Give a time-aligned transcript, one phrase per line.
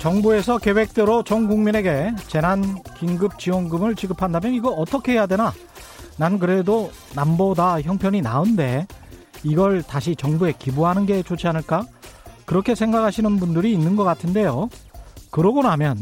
[0.00, 5.52] 네, 정부에서 계획대로 전 국민에게 재난 긴급 지원금을 지급한다면 이거 어떻게 해야 되나?
[6.16, 8.86] 난 그래도 남보다 형편이 나은데
[9.44, 11.84] 이걸 다시 정부에 기부하는 게 좋지 않을까?
[12.46, 14.70] 그렇게 생각하시는 분들이 있는 것 같은데요.
[15.30, 15.98] 그러고 나면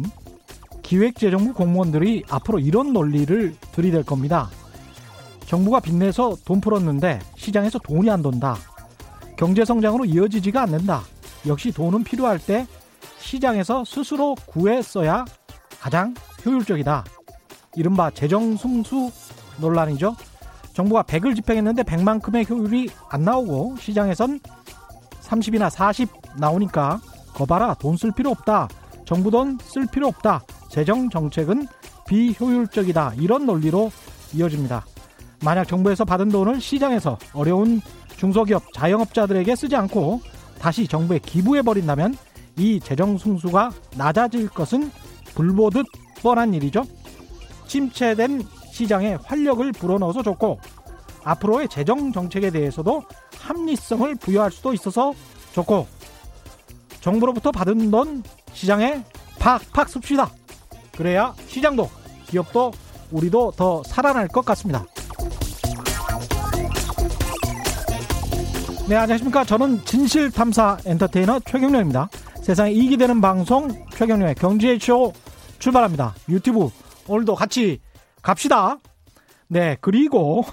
[0.82, 4.48] 기획재정부 공무원들이 앞으로 이런 논리를 들이댈 겁니다.
[5.46, 8.56] 정부가 빚내서 돈 풀었는데 시장에서 돈이 안 돈다.
[9.36, 11.02] 경제성장으로 이어지지가 않는다.
[11.46, 12.66] 역시 돈은 필요할 때
[13.18, 15.24] 시장에서 스스로 구했어야
[15.80, 16.14] 가장
[16.44, 17.04] 효율적이다.
[17.76, 19.10] 이른바 재정승수
[19.58, 20.16] 논란이죠.
[20.72, 24.40] 정부가 100을 집행했는데 100만큼의 효율이 안 나오고 시장에선
[25.22, 27.00] 30이나 40 나오니까
[27.34, 28.68] 거봐라 돈 쓸 필요 없다.
[29.04, 30.42] 정부 돈 쓸 필요 없다.
[30.70, 31.66] 재정 정책은
[32.06, 33.14] 비효율적이다.
[33.18, 33.90] 이런 논리로
[34.34, 34.84] 이어집니다.
[35.44, 37.80] 만약 정부에서 받은 돈을 시장에서 어려운
[38.16, 40.20] 중소기업 자영업자들에게 쓰지 않고
[40.58, 42.16] 다시 정부에 기부해 버린다면
[42.58, 44.90] 이 재정 승수가 낮아질 것은
[45.34, 45.86] 불보듯
[46.22, 46.82] 뻔한 일이죠.
[47.66, 48.42] 침체된
[48.72, 50.58] 시장에 활력을 불어넣어서 좋고
[51.24, 53.02] 앞으로의 재정 정책에 대해서도
[53.38, 55.14] 합리성을 부여할 수도 있어서
[55.52, 55.86] 좋고
[57.00, 59.04] 정부로부터 받은 돈 시장에
[59.38, 60.30] 팍팍 씁시다.
[60.96, 61.88] 그래야 시장도
[62.26, 62.72] 기업도
[63.10, 64.84] 우리도 더 살아날 것 같습니다.
[68.88, 69.44] 네, 안녕하십니까.
[69.44, 72.08] 저는 진실탐사 엔터테이너 최경련입니다.
[72.48, 75.12] 세상에 이익이 되는 방송 최경련의 경제쇼
[75.58, 76.14] 출발합니다.
[76.30, 76.70] 유튜브
[77.06, 77.78] 오늘도 같이
[78.22, 78.78] 갑시다.
[79.48, 80.44] 네, 그리고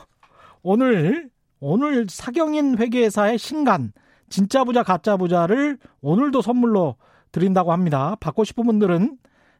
[0.62, 1.30] 오늘,
[1.62, 3.94] 오늘 사경인 회계사의 신간,
[4.28, 6.98] 진짜 부자, 가짜 부자를 오늘도 선물로
[7.32, 8.18] 드린다고 합니다.
[8.20, 9.18] 받고 싶은 분들은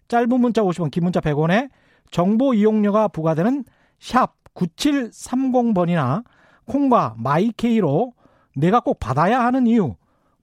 [0.10, 1.70] 짧은 문자 50원, 긴 문자 100원에
[2.12, 3.64] 정보 이용료가 부과되는
[4.02, 6.26] 샵 9730번이나
[6.66, 8.12] 콩과 마이케이로
[8.58, 9.96] 내가 꼭 받아야 하는 이유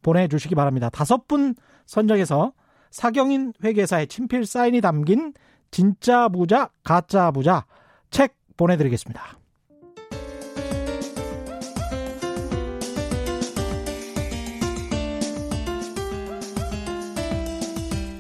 [0.03, 0.91] 보내주시기 바랍니다.
[0.91, 1.55] 다섯 분
[1.87, 2.53] 선정해서
[2.91, 5.33] 사경인 회계사의 친필 사인이 담긴
[5.71, 7.65] 진짜 부자, 가짜 부자
[8.11, 9.39] 책 보내드리겠습니다.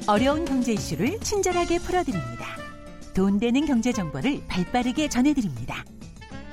[0.08, 2.56] 어려운 경제 이슈를 친절하게 풀어드립니다.
[3.14, 5.84] 돈 되는 경제 정보를 발빠르게 전해드립니다.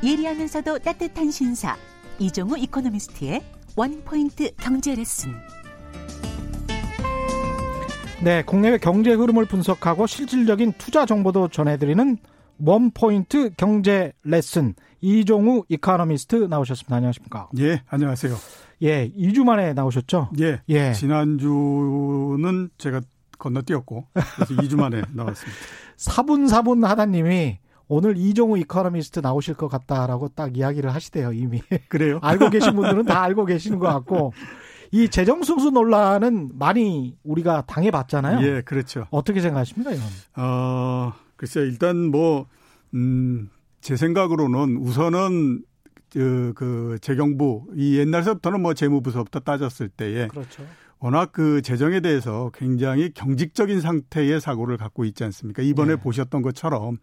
[0.03, 1.75] 예리하면서도 따뜻한 신사
[2.19, 3.41] 이종우 economist의
[3.75, 5.31] one point 경제 레슨.
[8.23, 12.17] 네, 국내외 경제 흐름을 분석하고 실질적인 투자 정보도 전해드리는
[12.59, 16.95] one point 경제 레슨 이종우 이코노미스트 나오셨습니다.
[16.97, 17.49] 안녕하십니까?
[17.59, 18.35] 예, 안녕하세요.
[18.81, 20.31] 예, 2주 만에 나오셨죠?
[20.41, 20.61] 예.
[20.67, 20.93] 예.
[20.93, 23.01] 지난주는 제가
[23.37, 25.57] 건너뛰었고 그래서 2주 만에 나왔습니다.
[25.95, 31.61] 사분사분 하다님이 오늘 이종우 이코노미스트 나오실 것 같다라고 딱 이야기를 하시대요, 이미.
[31.89, 32.19] 그래요?
[32.21, 34.31] 알고 계신 분들은 다 알고 계시는 것 같고.
[34.91, 38.45] 이 재정 승수 논란은 많이 우리가 당해봤잖아요.
[38.47, 39.05] 예, 그렇죠.
[39.11, 40.05] 어떻게 생각하십니까, 이건?
[40.35, 42.47] 어, 글쎄요, 일단 뭐,
[42.93, 43.49] 음,
[43.81, 45.63] 제 생각으로는 우선은
[46.11, 50.63] 그, 그 재경부 이 옛날서부터는 뭐 재무부서부터 따졌을 때에 그렇죠.
[50.99, 55.61] 워낙 그 재정에 대해서 굉장히 경직적인 상태의 사고를 갖고 있지 않습니까?
[55.63, 56.01] 이번에 네.
[56.01, 56.97] 보셨던 것처럼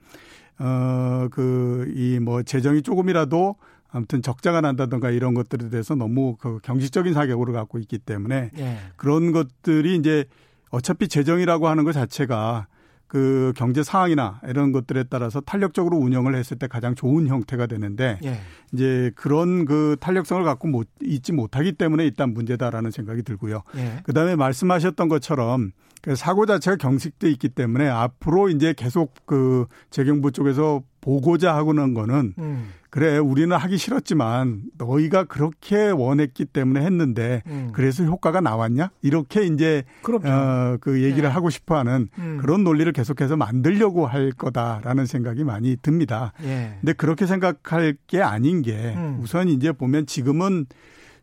[0.58, 3.56] 어, 그, 이 뭐 재정이 조금이라도
[3.90, 8.78] 아무튼 적자가 난다든가 이런 것들에 대해서 너무 그 경직적인 사격으로 갖고 있기 때문에 네.
[8.96, 10.24] 그런 것들이 이제
[10.70, 12.66] 어차피 재정이라고 하는 것 자체가
[13.09, 18.41] 그 경제 상황이나 이런 것들에 따라서 탄력적으로 운영을 했을 때 가장 좋은 형태가 되는데 예.
[18.72, 23.62] 이제 그런 그 탄력성을 갖고 못 있지 못하기 때문에 일단 문제다라는 생각이 들고요.
[23.77, 24.00] 예.
[24.05, 25.72] 그다음에 말씀하셨던 것처럼
[26.03, 32.34] 그 사고 자체가 경직돼 있기 때문에 앞으로 이제 계속 그 재경부 쪽에서 보고자 하고는 거는
[32.38, 32.69] 음.
[32.96, 37.68] 그래 우리는 하기 싫었지만 너희가 그렇게 원했기 때문에 했는데 음.
[37.74, 39.84] 그래서 효과가 나왔냐 이렇게 이제
[40.24, 41.28] 어, 그 얘기를 네.
[41.28, 42.38] 하고 싶어하는 음.
[42.40, 46.32] 그런 논리를 계속해서 만들려고 할 거다라는 생각이 많이 듭니다.
[46.43, 46.78] 예.
[46.81, 49.20] 근데 그렇게 생각할 게 아닌 게 음.
[49.22, 50.64] 우선 이제 보면 지금은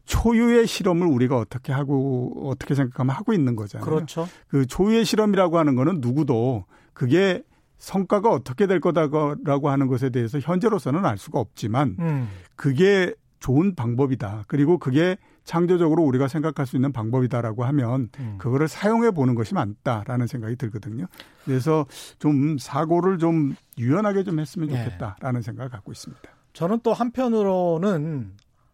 [0.05, 3.83] 초유의 실험을 우리가 어떻게 하고 어떻게 생각하면 하고 있는 거잖아요.
[3.83, 4.29] 그렇죠.
[4.47, 7.41] 그 초유의 실험이라고 하는 거는 누구도 그게
[7.83, 12.29] 성과가 어떻게 될 거다라고 하는 것에 대해서 현재로서는 알 수가 없지만 음.
[12.55, 14.45] 그게 좋은 방법이다.
[14.47, 18.35] 그리고 그게 창조적으로 우리가 생각할 수 있는 방법이다라고 하면 음.
[18.37, 21.07] 그거를 사용해 보는 것이 맞다라는 생각이 들거든요.
[21.43, 21.85] 그래서
[22.19, 24.77] 좀 사고를 좀 유연하게 좀 했으면 예.
[24.77, 25.45] 좋겠다라는 네.
[25.45, 26.21] 생각을 갖고 있습니다.
[26.53, 28.31] 저는 또 한편으로는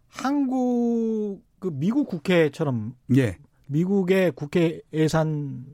[0.07, 3.39] 한국 그 미국 국회처럼 예.
[3.65, 5.65] 미국의 국회 예산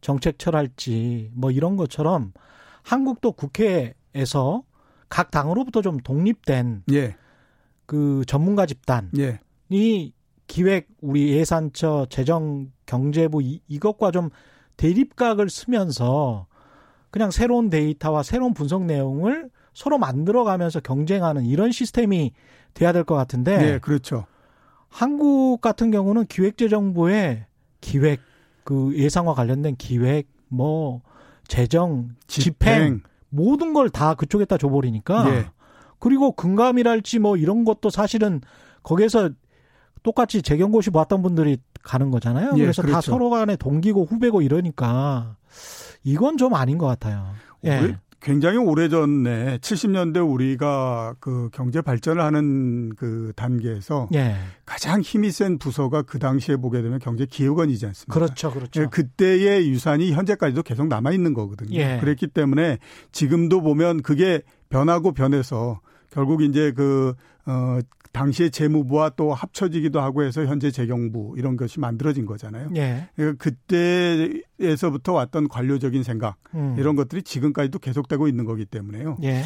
[0.00, 2.32] 정책 철할지 뭐 이런 것처럼
[2.82, 4.62] 한국도 국회에서
[5.08, 7.16] 각 당으로부터 좀 독립된 예.
[7.86, 9.40] 그 전문가 집단이 예.
[10.46, 14.30] 기획 우리 예산처 재정 경제부 이, 이것과 좀
[14.76, 16.46] 대립각을 쓰면서
[17.10, 22.32] 그냥 새로운 데이터와 새로운 분석 내용을 서로 만들어가면서 경쟁하는 이런 시스템이
[22.74, 23.58] 돼야 될 것 같은데.
[23.58, 24.26] 네, 그렇죠.
[24.88, 27.46] 한국 같은 경우는 기획재정부의
[27.80, 28.20] 기획,
[28.64, 31.02] 그 예상과 관련된 기획, 뭐
[31.48, 33.00] 재정, 집행, 집행.
[33.30, 35.34] 모든 걸 다 그쪽에다 줘버리니까.
[35.34, 35.46] 예.
[35.98, 38.40] 그리고 금감이랄지 뭐 이런 것도 사실은
[38.84, 39.30] 거기에서
[40.02, 42.52] 똑같이 재경고시 보았던 분들이 가는 거잖아요.
[42.56, 42.94] 예, 그래서 그렇죠.
[42.94, 45.36] 다 서로 간에 동기고 후배고 이러니까
[46.04, 47.32] 이건 좀 아닌 것 같아요.
[47.64, 47.96] 예.
[48.20, 54.34] 굉장히 오래전에 70년대 우리가 그 경제 발전을 하는 그 단계에서 예.
[54.66, 58.12] 가장 힘이 센 부서가 그 당시에 보게 되면 경제 기획원이지 않습니까?
[58.12, 58.82] 그렇죠, 그렇죠.
[58.82, 61.78] 예, 그때의 유산이 현재까지도 계속 남아 있는 거거든요.
[61.78, 61.98] 예.
[62.00, 62.78] 그랬기 때문에
[63.12, 65.80] 지금도 보면 그게 변하고 변해서
[66.10, 67.14] 결국 이제 그,
[67.46, 67.78] 어,
[68.18, 72.70] 당시에 재무부와 또 합쳐지기도 하고 해서 현재 재경부 이런 것이 만들어진 거잖아요.
[72.74, 73.08] 예.
[73.14, 76.74] 그러니까 그때에서부터 왔던 관료적인 생각 음.
[76.78, 79.18] 이런 것들이 지금까지도 계속되고 있는 거기 때문에요.
[79.22, 79.44] 예.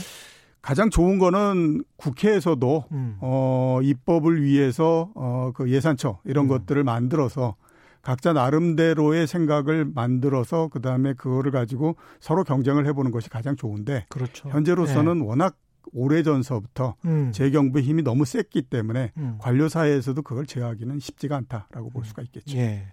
[0.63, 3.17] 가장 좋은 거는 국회에서도 음.
[3.21, 6.49] 어 입법을 위해서 어그 예산처 이런 음.
[6.49, 7.57] 것들을 만들어서
[8.01, 14.49] 각자 나름대로의 생각을 만들어서 그다음에 그거를 가지고 서로 경쟁을 해 보는 것이 가장 좋은데 그렇죠.
[14.49, 15.25] 현재로서는 네.
[15.27, 15.57] 워낙
[15.93, 17.33] 오래전서부터 음.
[17.33, 19.37] 재경부 힘이 너무 셌기 때문에 음.
[19.39, 22.57] 관료사회에서도 그걸 제어하기는 쉽지가 않다라고 볼 수가 있겠죠.
[22.59, 22.87] 예.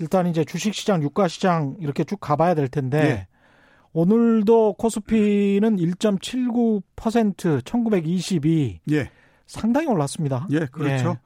[0.00, 3.26] 일단 이제 주식시장, 유가시장 이렇게 쭉 가봐야 될 텐데 예.
[3.92, 9.10] 오늘도 코스피는 1.79% 1922 예.
[9.46, 10.46] 상당히 올랐습니다.
[10.50, 11.16] 예, 그렇죠.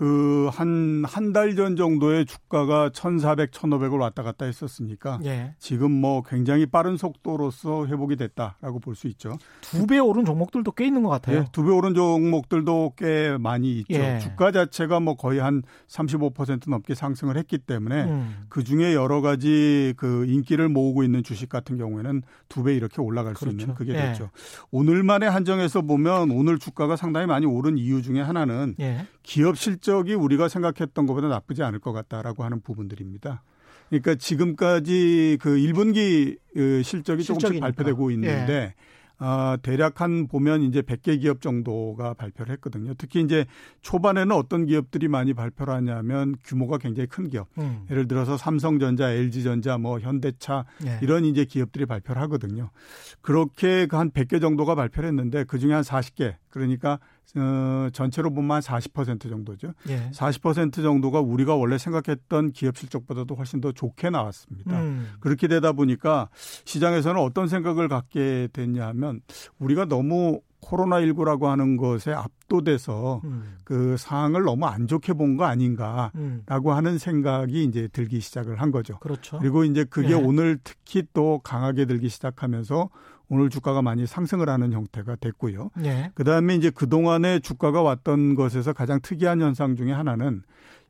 [0.00, 0.04] 예.
[0.04, 5.54] 그한 한 달 전 정도의 주가가 1,400, 1,500을 왔다 갔다 했었으니까 예.
[5.58, 9.36] 지금 뭐 굉장히 빠른 속도로서 회복이 됐다라고 볼 수 있죠.
[9.60, 11.38] 두 배 오른 종목들도 꽤 있는 것 같아요.
[11.38, 13.94] 예, 두배 오른 종목들도 꽤 많이 있죠.
[13.94, 14.18] 예.
[14.20, 18.44] 주가 자체가 뭐 거의 한 35% 넘게 상승을 했기 때문에 음.
[18.48, 23.34] 그 중에 여러 가지 그 인기를 모으고 있는 주식 같은 경우에는 두 배 이렇게 올라갈
[23.34, 23.50] 그렇죠.
[23.56, 23.98] 수 있는 그게 예.
[23.98, 24.30] 됐죠.
[24.70, 29.06] 오늘만에 한정해서 보면 오늘 주가가 상당히 많이 오른 이유 중에 하나는 예.
[29.22, 33.42] 기업 실 적이 우리가 생각했던 것보다 나쁘지 않을 것 같다라고 하는 부분들입니다.
[33.90, 38.74] 그러니까 지금까지 그 1분기 그 실적이 조금씩 발표되고 있는데 예.
[39.24, 42.94] 어, 대략 한 보면 이제 100개 기업 정도가 발표를 했거든요.
[42.98, 43.46] 특히 이제
[43.80, 47.46] 초반에는 어떤 기업들이 많이 발표를 하냐면 규모가 굉장히 큰 기업.
[47.58, 47.86] 음.
[47.90, 50.98] 예를 들어서 삼성전자, LG전자, 뭐 현대차 예.
[51.00, 52.70] 이런 이제 기업들이 발표를 하거든요.
[53.20, 56.98] 그렇게 그한 100개 정도가 발표를 했는데 그중에 한 40개 그러니까
[57.36, 59.72] 어, 전체로 보면 한40% 정도죠.
[59.88, 60.10] 예.
[60.12, 64.80] 40% 정도가 우리가 원래 생각했던 기업 실적보다도 훨씬 더 좋게 나왔습니다.
[64.80, 65.08] 음.
[65.20, 66.28] 그렇게 되다 보니까
[66.64, 69.20] 시장에서는 어떤 생각을 갖게 됐냐 하면
[69.58, 73.56] 우리가 너무 코로나19라고 하는 것에 압도돼서 음.
[73.64, 76.12] 그 상황을 너무 안 좋게 본 거 아닌가라고
[76.70, 76.76] 음.
[76.76, 78.98] 하는 생각이 이제 들기 시작을 한 거죠.
[79.00, 79.38] 그렇죠.
[79.40, 80.14] 그리고 이제 그게 예.
[80.14, 82.88] 오늘 특히 또 강하게 들기 시작하면서
[83.28, 85.70] 오늘 주가가 많이 상승을 하는 형태가 됐고요.
[85.84, 86.10] 예.
[86.14, 90.42] 그다음에 이제 그동안에 주가가 왔던 것에서 가장 특이한 현상 중에 하나는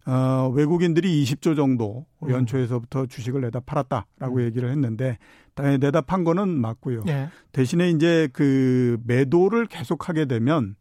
[0.06, 2.30] 어, 외국인들이 20조 정도 음.
[2.30, 4.42] 연초에서부터 주식을 내다 팔았다라고 음.
[4.42, 5.18] 얘기를 했는데
[5.54, 7.04] 내다 판 거는 맞고요.
[7.08, 7.28] 예.
[7.52, 10.74] 대신에 이제 그 매도를 계속하게 되면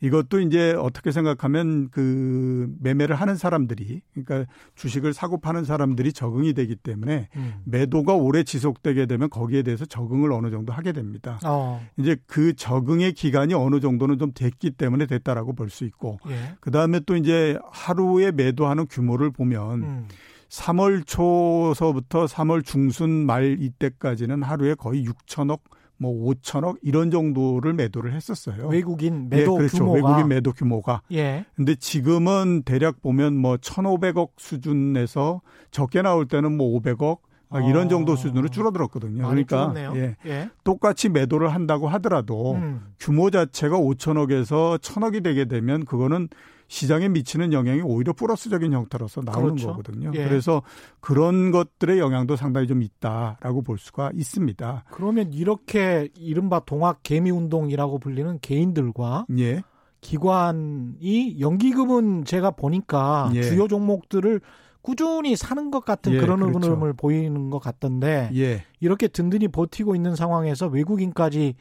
[0.00, 6.76] 이것도 이제 어떻게 생각하면 그 매매를 하는 사람들이 그러니까 주식을 사고 파는 사람들이 적응이 되기
[6.76, 7.54] 때문에 음.
[7.64, 11.40] 매도가 오래 지속되게 되면 거기에 대해서 적응을 어느 정도 하게 됩니다.
[11.44, 11.84] 어.
[11.96, 16.54] 이제 그 적응의 기간이 어느 정도는 좀 됐기 때문에 됐다라고 볼 수 있고 예.
[16.60, 20.08] 그다음에 또 이제 하루에 매도하는 규모를 보면 음.
[20.48, 25.60] 3월 초서부터 3월 중순 말 이때까지는 하루에 거의 6천억
[25.98, 28.68] 뭐 5천억 이런 정도를 매도를 했었어요.
[28.68, 29.78] 외국인 매도 예, 그렇죠.
[29.78, 31.02] 규모가 외국인 매도 규모가.
[31.12, 31.44] 예.
[31.54, 35.40] 근데 지금은 대략 보면 뭐 1,500억 수준에서
[35.70, 37.18] 적게 나올 때는 뭐 500억
[37.50, 37.88] 막 이런 어.
[37.88, 39.22] 정도 수준으로 줄어들었거든요.
[39.22, 40.16] 그러니까 예.
[40.26, 40.50] 예.
[40.64, 42.92] 똑같이 매도를 한다고 하더라도 음.
[43.00, 46.28] 규모 자체가 5천억에서 1,000억이 되게 되면 그거는
[46.68, 49.68] 시장에 미치는 영향이 오히려 플러스적인 형태로서 나오는 그렇죠.
[49.68, 50.12] 거거든요.
[50.14, 50.28] 예.
[50.28, 50.62] 그래서
[51.00, 54.84] 그런 것들의 영향도 상당히 좀 있다라고 볼 수가 있습니다.
[54.90, 59.62] 그러면 이렇게 이른바 동학 개미 운동이라고 불리는 개인들과 예.
[60.02, 63.42] 기관이 연기금은 제가 보니까 예.
[63.42, 64.40] 주요 종목들을
[64.82, 66.58] 꾸준히 사는 것 같은 예, 그런 그렇죠.
[66.60, 68.64] 흐름을 보이는 것 같던데 예.
[68.80, 71.54] 이렇게 든든히 버티고 있는 상황에서 외국인까지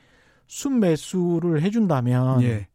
[0.48, 2.68] 순매수를 해준다면 예.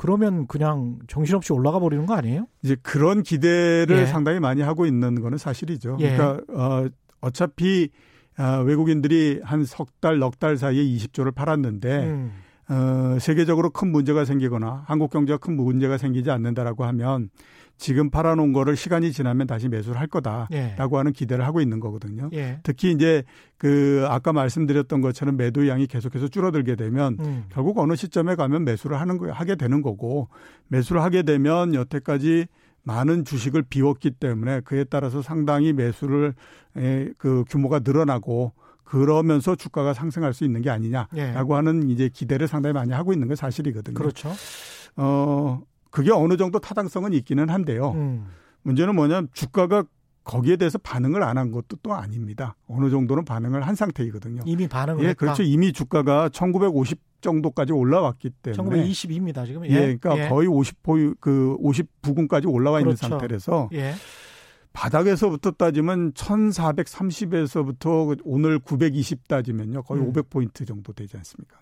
[0.00, 2.46] 그러면 그냥 정신없이 올라가 버리는 거 아니에요?
[2.62, 4.06] 이제 그런 기대를 예.
[4.06, 5.98] 상당히 많이 하고 있는 거는 사실이죠.
[6.00, 6.16] 예.
[6.16, 6.88] 그러니까 어,
[7.20, 7.90] 어차피
[8.38, 12.32] 어, 외국인들이 한 석 달, 넉 달 사이에 20조를 팔았는데 음.
[12.70, 17.28] 어, 세계적으로 큰 문제가 생기거나 한국 경제가 큰 문제가 생기지 않는다라고 하면
[17.80, 20.74] 지금 팔아놓은 거를 시간이 지나면 다시 매수를 할 거다라고 예.
[20.76, 22.28] 하는 기대를 하고 있는 거거든요.
[22.34, 22.60] 예.
[22.62, 23.24] 특히 이제
[23.56, 27.44] 그 아까 말씀드렸던 것처럼 매도 양이 계속해서 줄어들게 되면 음.
[27.48, 30.28] 결국 어느 시점에 가면 매수를 하는 거 하게 되는 거고
[30.68, 32.46] 매수를 하게 되면 여태까지
[32.82, 36.34] 많은 주식을 비웠기 때문에 그에 따라서 상당히 매수를
[37.16, 38.52] 그 규모가 늘어나고
[38.84, 41.54] 그러면서 주가가 상승할 수 있는 게 아니냐라고 예.
[41.54, 43.94] 하는 이제 기대를 상당히 많이 하고 있는 게 사실이거든요.
[43.94, 44.30] 그렇죠.
[44.96, 47.92] 어 그게 어느 정도 타당성은 있기는 한데요.
[47.92, 48.26] 음.
[48.62, 49.84] 문제는 뭐냐면 주가가
[50.24, 52.56] 거기에 대해서 반응을 안 한 것도 또 아닙니다.
[52.68, 54.42] 어느 정도는 반응을 한 상태이거든요.
[54.44, 55.18] 이미 반응을 예, 했다.
[55.18, 55.42] 그렇죠.
[55.42, 59.46] 이미 주가가 1950 정도까지 올라왔기 때문에 1920입니다.
[59.46, 60.28] 지금 예, 예 그러니까 예.
[60.28, 63.06] 거의 50포 그 50부근까지 올라와 그렇죠.
[63.06, 63.94] 있는 상태라서 예.
[64.72, 69.82] 바닥에서부터 따지면 1430에서부터 오늘 920 따지면요.
[69.82, 70.12] 거의 음.
[70.12, 71.58] 500포인트 정도 되지 않습니까?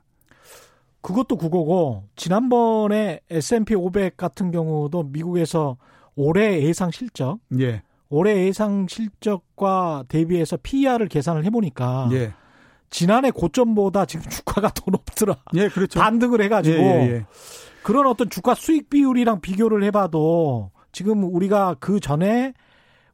[1.00, 5.76] 그것도 그거고 지난번에 S&P 500 같은 경우도 미국에서
[6.16, 7.82] 올해 예상 실적 예.
[8.08, 12.32] 올해 예상 실적과 대비해서 PER을 계산을 해 보니까 예.
[12.90, 15.36] 지난해 고점보다 지금 주가가 더 높더라.
[15.54, 16.00] 예, 그렇죠.
[16.00, 17.26] 반등을 해가지고 예, 예, 예.
[17.82, 22.54] 그런 어떤 주가 수익 비율이랑 비교를 해봐도 지금 우리가 그 전에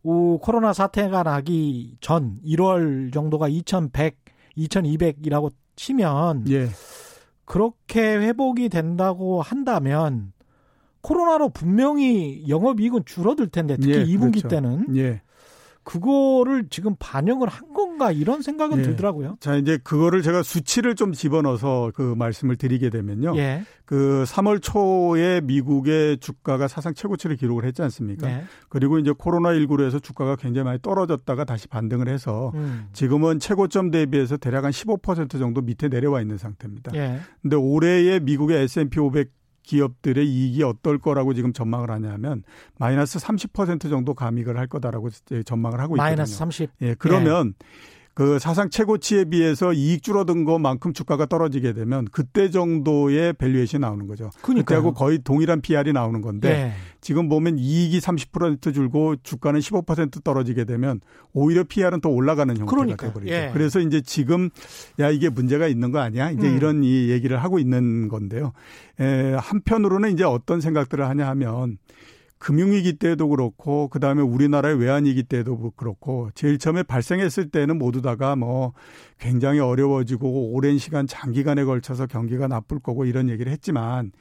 [0.03, 4.17] 코로나 사태가 나기 전 1월 정도가 2,100,
[4.57, 6.69] 2,200이라고 치면 예.
[7.45, 10.33] 그렇게 회복이 된다고 한다면
[11.03, 14.49] 코로나로 분명히 영업이익은 줄어들 텐데 특히 예, 2분기 그렇죠.
[14.49, 15.23] 때는 예.
[15.85, 18.83] 그거를 지금 반영을 한 건가 이런 생각은 예.
[18.83, 19.37] 들더라고요.
[19.39, 23.37] 자, 이제 그거를 제가 수치를 좀 집어넣어서 그 말씀을 드리게 되면요.
[23.37, 23.63] 예.
[23.85, 28.31] 그 3월 초에 미국의 주가가 사상 최고치를 기록을 했지 않습니까?
[28.31, 28.45] 예.
[28.69, 32.89] 그리고 이제 코로나19로 해서 주가가 굉장히 많이 떨어졌다가 다시 반등을 해서 음.
[32.95, 36.93] 지금은 최고점 대비해서 대략 한 15% 정도 밑에 내려와 있는 상태입니다.
[36.95, 37.21] 예.
[37.43, 42.45] 근데 올해의 미국의 S&P 500 기업들의 이익이 어떨 거라고 지금 전망을 하냐면
[42.79, 45.11] 마이너스 30% 정도 감익을 할 거다라고
[45.45, 46.05] 전망을 하고 있거든요.
[46.05, 46.71] 마이너스 30.
[46.83, 47.65] 예, 그러면 예.
[48.15, 54.31] 그 사상 최고치에 비해서 이익 줄어든 것만큼 주가가 떨어지게 되면 그때 정도의 valuation이 나오는 거죠.
[54.41, 56.73] 그러니까 그때하고 거의 동일한 PER이 나오는 건데 예.
[57.01, 61.01] 지금 보면 이익이 30% 줄고 주가는 15% 떨어지게 되면
[61.33, 62.67] 오히려 PER은 더 올라가는 형태가.
[62.97, 63.33] 돼버리죠.
[63.33, 63.51] 예.
[63.53, 64.49] 그래서 이제 지금
[65.01, 66.31] 야 이게 문제가 있는 거 아니야?
[66.31, 66.57] 이제 음.
[66.57, 68.53] 이런 이 얘기를 하고 있는 건데요.
[69.01, 71.79] 에, 한편으로는 이제 어떤 생각들을 하냐 하면
[72.39, 78.73] 금융위기 때도 그렇고 그다음에 우리나라의 외환위기 때도 그렇고 제일 처음에 발생했을 때는 모두 다가 뭐
[79.19, 84.13] 굉장히 어려워지고 오랜 시간 장기간에 걸쳐서 경기가 나쁠 거고 이런 얘기를 했지만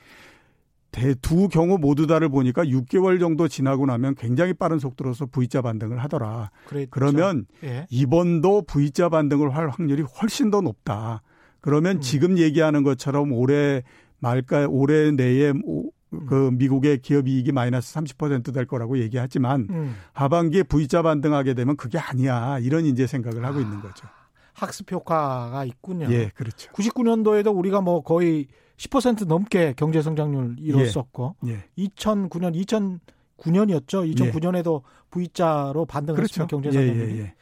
[0.93, 6.51] 대두 경우 모두 다를 보니까 6개월 정도 지나고 나면 굉장히 빠른 속도로서 V자 반등을 하더라.
[6.67, 6.91] 그랬죠.
[6.91, 7.87] 그러면 예.
[7.89, 11.23] 이번도 V자 반등을 할 확률이 훨씬 더 높다.
[11.61, 12.01] 그러면 음.
[12.01, 13.81] 지금 얘기하는 것처럼 올해
[14.19, 15.89] 말까 올해 내에 음.
[16.27, 19.95] 그 미국의 기업 이익이 마이너스 30%될 거라고 얘기하지만 음.
[20.13, 22.59] 하반기에 V자 반등하게 되면 그게 아니야.
[22.59, 24.07] 이런 이제 생각을 하고 아, 있는 거죠.
[24.53, 26.07] 학습 효과가 있군요.
[26.11, 26.71] 예, 그렇죠.
[26.71, 31.85] 99년도에도 우리가 뭐 거의 10% 넘게 경제 성장률 이뤘었고 예, 예.
[31.85, 32.99] 2009년
[33.37, 34.15] 2009년이었죠.
[34.15, 34.87] 2009년에도 예.
[35.09, 36.47] V자로 반등했으면 그렇죠.
[36.47, 37.33] 경제 성장률이 예, 예, 예.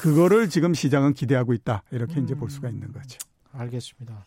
[0.00, 1.82] 그거를 지금 시장은 기대하고 있다.
[1.90, 3.18] 이렇게 음, 이제 볼 수가 있는 거죠.
[3.52, 4.26] 알겠습니다.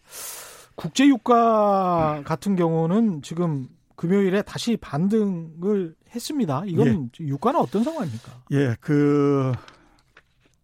[0.79, 3.67] 국제유가 같은 경우는 지금
[3.98, 6.63] 금요일에 다시 반등을 했습니다.
[6.65, 7.25] 이건 예.
[7.25, 8.31] 유가는 어떤 상황입니까?
[8.51, 9.51] 예, 그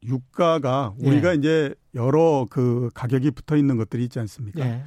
[0.03, 1.35] 유가가 우리가 예.
[1.35, 4.65] 이제 여러 그 가격이 붙어 있는 것들이 있지 않습니까?
[4.65, 4.83] 예.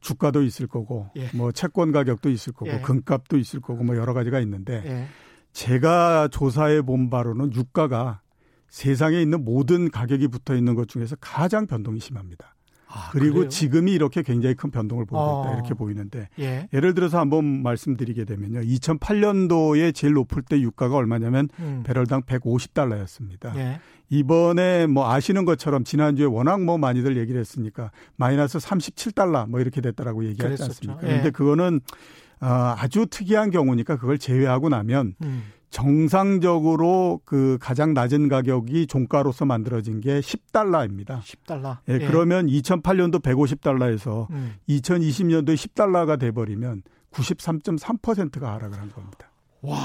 [0.00, 1.28] 주가도 있을 거고, 예.
[1.34, 2.80] 뭐 채권 가격도 있을 거고, 예.
[2.80, 5.06] 금값도 있을 거고, 뭐 여러 가지가 있는데 예.
[5.52, 8.22] 제가 조사해 본 바로는 유가가
[8.68, 12.54] 세상에 있는 모든 가격이 붙어 있는 것 중에서 가장 변동이 심합니다.
[12.92, 13.48] 아, 그리고 그래요?
[13.48, 15.54] 지금이 이렇게 굉장히 큰 변동을 보이고 있다 어.
[15.54, 16.66] 이렇게 보이는데 예.
[16.72, 18.60] 를 들어서 한번 말씀드리게 되면요.
[18.62, 21.82] 2008년도에 제일 높을 때 유가가 얼마냐면 음.
[21.86, 23.56] 배럴당 150달러였습니다.
[23.56, 23.80] 예.
[24.08, 30.24] 이번에 뭐 아시는 것처럼 지난주에 워낙 뭐 많이들 얘기를 했으니까 마이너스 37달러 뭐 이렇게 됐다라고
[30.24, 30.64] 얘기하지 그랬었죠.
[30.64, 31.00] 않습니까?
[31.00, 31.30] 그런데 예.
[31.30, 31.80] 그거는
[32.40, 35.44] 어, 아주 특이한 경우니까 그걸 제외하고 나면 음.
[35.70, 41.20] 정상적으로 그 가장 낮은 가격이 종가로서 만들어진 게 10달러입니다.
[41.20, 41.78] 10달러.
[41.88, 42.06] 예, 예.
[42.06, 44.54] 그러면 2008년도 150달러에서 음.
[44.68, 49.30] 2020년도에 10달러가 돼 버리면 93.3%가 하락을 한 겁니다.
[49.62, 49.76] 와,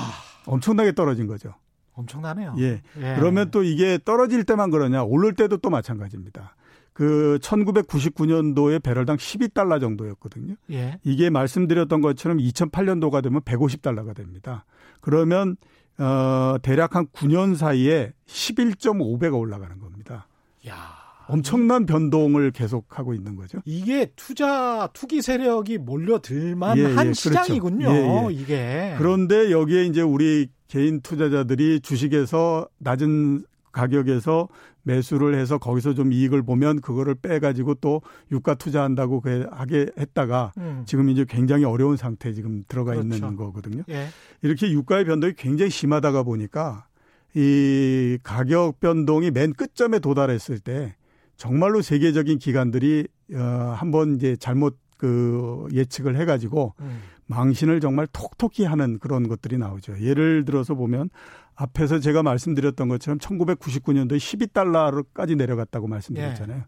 [0.45, 1.53] 엄청나게 떨어진 거죠.
[1.93, 2.55] 엄청나네요.
[2.59, 2.81] 예.
[2.97, 3.15] 예.
[3.15, 5.03] 그러면 또 이게 떨어질 때만 그러냐?
[5.03, 6.55] 오를 때도 또 마찬가지입니다.
[6.93, 10.55] 그 1999년도에 배럴당 12달러 정도였거든요.
[10.71, 10.99] 예.
[11.03, 14.65] 이게 말씀드렸던 것처럼 2008년도가 되면 150달러가 됩니다.
[15.01, 15.57] 그러면
[15.97, 20.27] 어 대략 한 9년 사이에 11.5배가 올라가는 겁니다.
[20.67, 21.05] 야.
[21.27, 23.59] 엄청난 변동을 계속하고 있는 거죠.
[23.65, 27.13] 이게 투자 투기 세력이 몰려들만 예, 한 예, 그렇죠.
[27.13, 27.89] 시장이군요.
[27.89, 28.33] 예, 예.
[28.33, 34.47] 이게 그런데 여기에 이제 우리 개인 투자자들이 주식에서 낮은 가격에서
[34.85, 38.01] 매수를 해서 거기서 좀 이익을 보면 그거를 빼가지고 또
[38.31, 40.83] 유가 투자한다고 하게 했다가 음.
[40.85, 43.15] 지금 이제 굉장히 어려운 상태에 지금 들어가 그렇죠.
[43.15, 43.83] 있는 거거든요.
[43.89, 44.07] 예.
[44.41, 46.87] 이렇게 유가의 변동이 굉장히 심하다가 보니까
[47.33, 50.95] 이 가격 변동이 맨 끝점에 도달했을 때
[51.35, 57.01] 정말로 세계적인 기관들이 어 한번 이제 잘못 그 예측을 해가지고 음.
[57.27, 59.99] 망신을 정말 톡톡히 하는 그런 것들이 나오죠.
[59.99, 61.09] 예를 들어서 보면
[61.55, 66.57] 앞에서 제가 말씀드렸던 것처럼 1999년도에 12달러까지 내려갔다고 말씀드렸잖아요.
[66.57, 66.63] 예.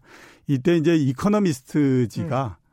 [0.46, 2.68] 이때 이제 이코노미스트지가 음.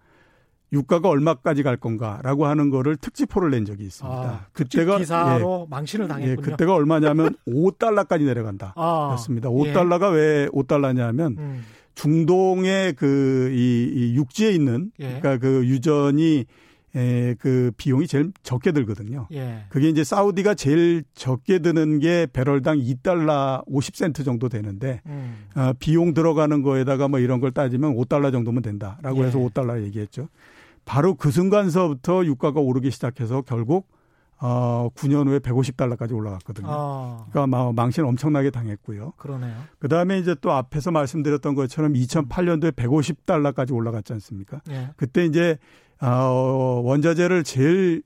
[0.73, 4.17] 유가가 얼마까지 갈 건가라고 하는 거를 특집포를 낸 적이 있습니다.
[4.17, 6.31] 아, 그때가 기사로 예, 망신을 당했군요.
[6.31, 8.73] 예, 그때가 얼마냐면 5달러까지 내려간다.
[8.75, 9.49] 아, 였습니다.
[9.49, 10.17] 5달러가 예.
[10.17, 11.63] 왜 5달러냐면 음.
[11.93, 15.19] 중동의 그이 이 육지에 있는 예.
[15.19, 16.45] 그러니까 그 유전이
[16.95, 19.27] 에, 그 비용이 제일 적게 들거든요.
[19.33, 19.65] 예.
[19.69, 25.45] 그게 이제 사우디가 제일 적게 드는 게 배럴당 2달러 50센트 정도 되는데 음.
[25.55, 29.27] 어, 비용 들어가는 거에다가 뭐 이런 걸 따지면 5달러 정도면 된다라고 예.
[29.27, 30.29] 해서 5달러 얘기했죠.
[30.85, 33.87] 바로 그 순간서부터 유가가 오르기 시작해서 결국
[34.37, 36.67] 어 9년 후에 150달러까지 올라갔거든요.
[36.69, 37.25] 아.
[37.31, 39.13] 그러니까 망신 엄청나게 당했고요.
[39.17, 39.55] 그러네요.
[39.79, 44.61] 그 다음에 이제 또 앞에서 말씀드렸던 것처럼 2008년도에 150달러까지 올라갔지 않습니까?
[44.69, 44.89] 예.
[44.97, 45.57] 그때 이제
[46.01, 48.03] 어, 원자재를 제일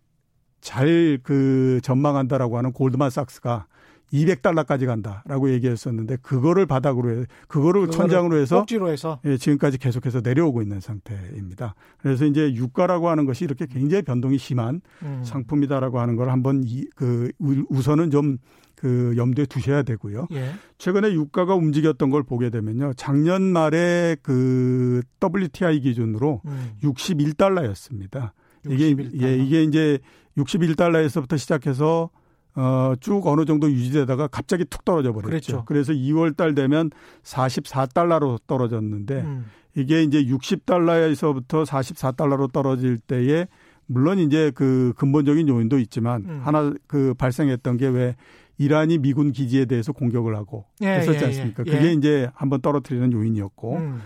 [0.61, 3.67] 잘 그 전망한다라고 하는 골드만삭스가
[4.11, 10.63] 200달러까지 간다라고 얘기했었는데 그거를 바닥으로 해 그거를 천장으로 해서 꼭지로 해서 예, 지금까지 계속해서 내려오고
[10.63, 11.75] 있는 상태입니다.
[11.99, 15.21] 그래서 이제 유가라고 하는 것이 이렇게 굉장히 변동이 심한 음.
[15.23, 18.39] 상품이다라고 하는 걸 한번 이, 그 우선은 좀
[18.79, 20.27] 그 염두에 두셔야 되고요.
[20.31, 20.53] 예.
[20.77, 22.93] 최근에 유가가 움직였던 걸 보게 되면요.
[22.95, 26.71] 작년 말에 그 WTI 기준으로 음.
[26.81, 28.31] 61달러였습니다.
[28.65, 28.71] 61달러.
[28.71, 29.99] 이게 예, 이게 이제
[30.37, 32.09] 61달러에서부터 시작해서
[32.55, 35.29] 어, 쭉 어느 정도 유지되다가 갑자기 툭 떨어져 버렸죠.
[35.29, 35.63] 그랬죠.
[35.65, 36.89] 그래서 2월 달 되면
[37.23, 39.45] 44달러로 떨어졌는데 음.
[39.75, 43.45] 이게 이제 60달러에서부터 44달러로 떨어질 때에
[43.87, 46.41] 물론 이제 그 근본적인 요인도 있지만 음.
[46.45, 48.15] 하나 그 발생했던 게 왜
[48.59, 51.63] 이란이 미군 기지에 대해서 공격을 하고 예, 했었지 예, 않습니까?
[51.65, 51.75] 예, 예.
[51.75, 54.01] 그게 이제 한번 떨어뜨리는 요인이었고 음.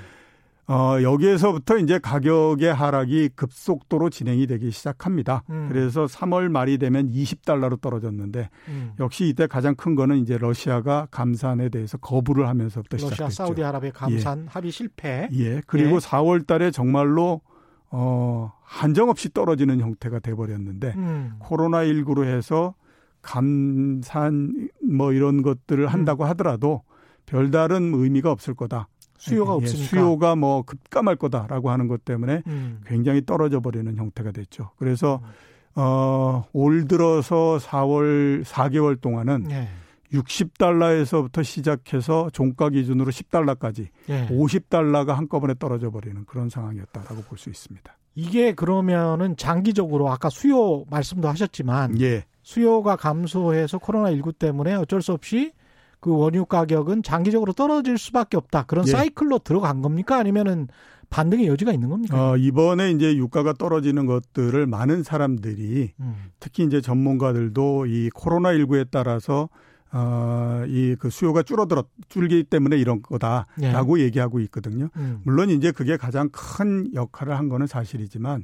[0.67, 5.43] 어, 여기에서부터 이제 가격의 하락이 급속도로 진행이 되기 시작합니다.
[5.49, 5.67] 음.
[5.69, 8.93] 그래서 3월 말이 되면 20달러로 떨어졌는데 음.
[8.99, 13.23] 역시 이때 가장 큰 거는 이제 러시아가 감산에 대해서 거부를 하면서부터 러시아, 시작했죠.
[13.23, 14.45] 러시아 사우디아라비아 감산 예.
[14.47, 15.27] 합의 실패.
[15.33, 15.61] 예.
[15.67, 15.99] 그리고 예.
[15.99, 17.41] 4월 달에 정말로
[17.89, 21.33] 어, 한정없이 떨어지는 형태가 돼 버렸는데 음.
[21.39, 22.75] 코로나 19로 해서
[23.23, 26.29] 감산 뭐 이런 것들을 한다고 음.
[26.29, 26.83] 하더라도
[27.25, 28.87] 별다른 의미가 없을 거다.
[29.17, 32.81] 수요가 예, 없으니까 수요가 뭐 급감할 거다라고 하는 것 때문에 음.
[32.85, 34.71] 굉장히 떨어져 버리는 형태가 됐죠.
[34.77, 35.29] 그래서 음.
[35.75, 39.69] 어, 올 들어서 4월 4개월 동안은 예.
[40.11, 44.27] 60달러에서부터 시작해서 종가 기준으로 10달러까지 예.
[44.27, 47.97] 50달러가 한꺼번에 떨어져 버리는 그런 상황이었다라고 볼 수 있습니다.
[48.15, 52.25] 이게 그러면은 장기적으로 아까 수요 말씀도 하셨지만 예.
[52.43, 55.53] 수요가 감소해서 코로나 19 때문에 어쩔 수 없이
[55.99, 58.63] 그 원유 가격은 장기적으로 떨어질 수밖에 없다.
[58.63, 58.91] 그런 예.
[58.91, 60.17] 사이클로 들어간 겁니까?
[60.17, 60.67] 아니면은
[61.09, 62.31] 반등의 여지가 있는 겁니까?
[62.31, 66.15] 어, 이번에 이제 유가가 떨어지는 것들을 많은 사람들이 음.
[66.39, 69.47] 특히 이제 전문가들도 이 코로나19에 따라서
[69.93, 74.03] 어, 이 그 수요가 줄어들었, 줄기 때문에 이런 거다라고 예.
[74.03, 74.89] 얘기하고 있거든요.
[74.97, 75.21] 음.
[75.23, 78.43] 물론 이제 그게 가장 큰 역할을 한 거는 사실이지만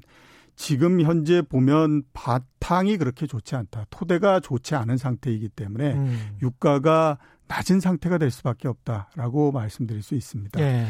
[0.59, 3.85] 지금 현재 보면 바탕이 그렇게 좋지 않다.
[3.89, 6.37] 토대가 좋지 않은 상태이기 때문에 음.
[6.41, 7.17] 유가가
[7.47, 10.59] 낮은 상태가 될 수밖에 없다라고 말씀드릴 수 있습니다.
[10.59, 10.87] 예.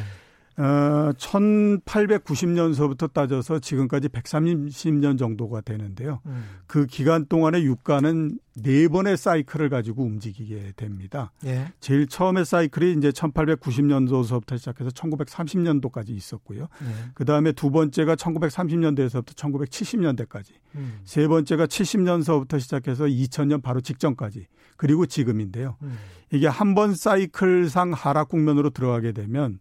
[0.59, 6.19] 어, 1890년서부터 따져서 지금까지 130년 정도가 되는데요.
[6.25, 6.43] 음.
[6.67, 11.31] 그 기간 동안의 유가는 네 번의 사이클을 가지고 움직이게 됩니다.
[11.45, 11.71] 예.
[11.79, 16.63] 제일 처음에 사이클이 이제 1890년도서부터 시작해서 1930년도까지 있었고요.
[16.63, 16.87] 예.
[17.13, 20.51] 그 다음에 두 번째가 1930년대에서부터 1970년대까지.
[20.75, 20.99] 음.
[21.05, 24.47] 세 번째가 70년서부터 시작해서 2000년 바로 직전까지.
[24.75, 25.77] 그리고 지금인데요.
[25.83, 25.97] 음.
[26.31, 29.59] 이게 한 번 사이클상 하락 국면으로 들어가게 되면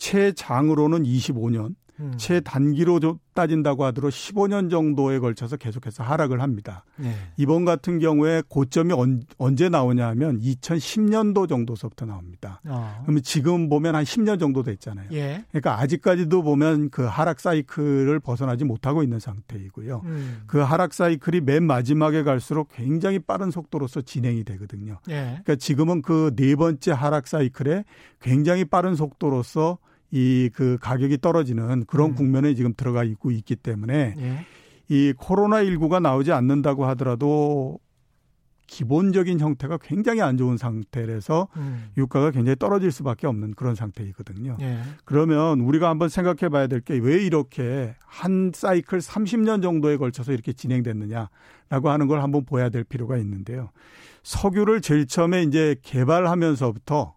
[0.00, 2.14] 최장으로는 25년, 음.
[2.16, 2.98] 최단기로
[3.34, 6.84] 따진다고 하더라도 15년 정도에 걸쳐서 계속해서 하락을 합니다.
[6.96, 7.14] 네.
[7.36, 12.62] 이번 같은 경우에 고점이 언, 제 나오냐 하면 2010년도 정도서부터 나옵니다.
[12.66, 13.00] 어.
[13.02, 15.08] 그러면 지금 보면 한 10년 정도 됐잖아요.
[15.12, 15.44] 예.
[15.50, 20.00] 그러니까 아직까지도 보면 그 하락 사이클을 벗어나지 못하고 있는 상태이고요.
[20.06, 20.42] 음.
[20.46, 25.00] 그 하락 사이클이 맨 마지막에 갈수록 굉장히 빠른 속도로서 진행이 되거든요.
[25.10, 25.40] 예.
[25.42, 27.84] 그러니까 지금은 그 네 번째 하락 사이클에
[28.22, 29.76] 굉장히 빠른 속도로서
[30.12, 32.14] 이 그 가격이 떨어지는 그런 음.
[32.16, 34.46] 국면에 지금 들어가 있고 있기 때문에 예.
[34.88, 37.78] 이 코로나 19가 나오지 않는다고 하더라도
[38.66, 41.90] 기본적인 형태가 굉장히 안 좋은 상태라서 음.
[41.96, 44.56] 유가가 굉장히 떨어질 수밖에 없는 그런 상태이거든요.
[44.60, 44.78] 예.
[45.04, 50.52] 그러면 우리가 한번 생각해 봐야 될 게 왜 이렇게 한 사이클 30년 정도에 걸쳐서 이렇게
[50.52, 53.70] 진행됐느냐라고 하는 걸 한번 봐야 될 필요가 있는데요.
[54.22, 57.14] 석유를 제일 처음에 이제 개발하면서부터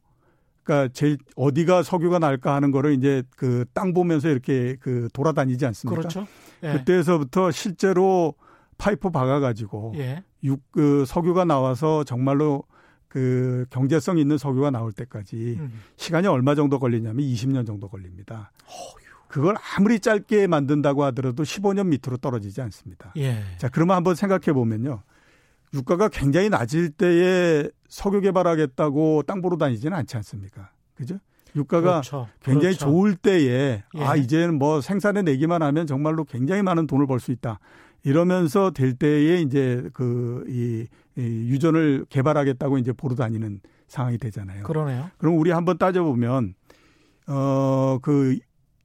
[0.63, 5.99] 그러니까 제일 어디가 석유가 날까 하는 거를 이제 그 땅 보면서 이렇게 그 돌아다니지 않습니까?
[5.99, 6.27] 그렇죠.
[6.63, 6.73] 예.
[6.73, 8.35] 그때서부터 실제로
[8.77, 10.23] 파이프 박아가지고 예.
[10.43, 12.63] 육, 그 석유가 나와서 정말로
[13.07, 15.81] 그 경제성 있는 석유가 나올 때까지 음.
[15.97, 18.51] 시간이 얼마 정도 걸리냐면 20년 정도 걸립니다.
[18.65, 19.03] 어휴.
[19.27, 23.13] 그걸 아무리 짧게 만든다고 하더라도 15년 밑으로 떨어지지 않습니다.
[23.17, 23.43] 예.
[23.57, 25.01] 자, 그러면 한번 생각해 보면요.
[25.73, 30.71] 유가가 굉장히 낮을 때에 석유 개발하겠다고 땅 보러 다니지는 않지 않습니까?
[30.95, 31.19] 그죠?
[31.55, 32.27] 유가가 그렇죠.
[32.41, 32.85] 굉장히 그렇죠.
[32.87, 34.03] 좋을 때에 예.
[34.03, 37.59] 아 이제는 뭐 생산해 내기만 하면 정말로 굉장히 많은 돈을 벌 수 있다.
[38.03, 44.63] 이러면서 될 때에 이제 그이 이 유전을 개발하겠다고 이제 보러 다니는 상황이 되잖아요.
[44.63, 45.11] 그러네요.
[45.19, 46.55] 그럼 우리 한번 따져 보면
[47.27, 48.39] 어그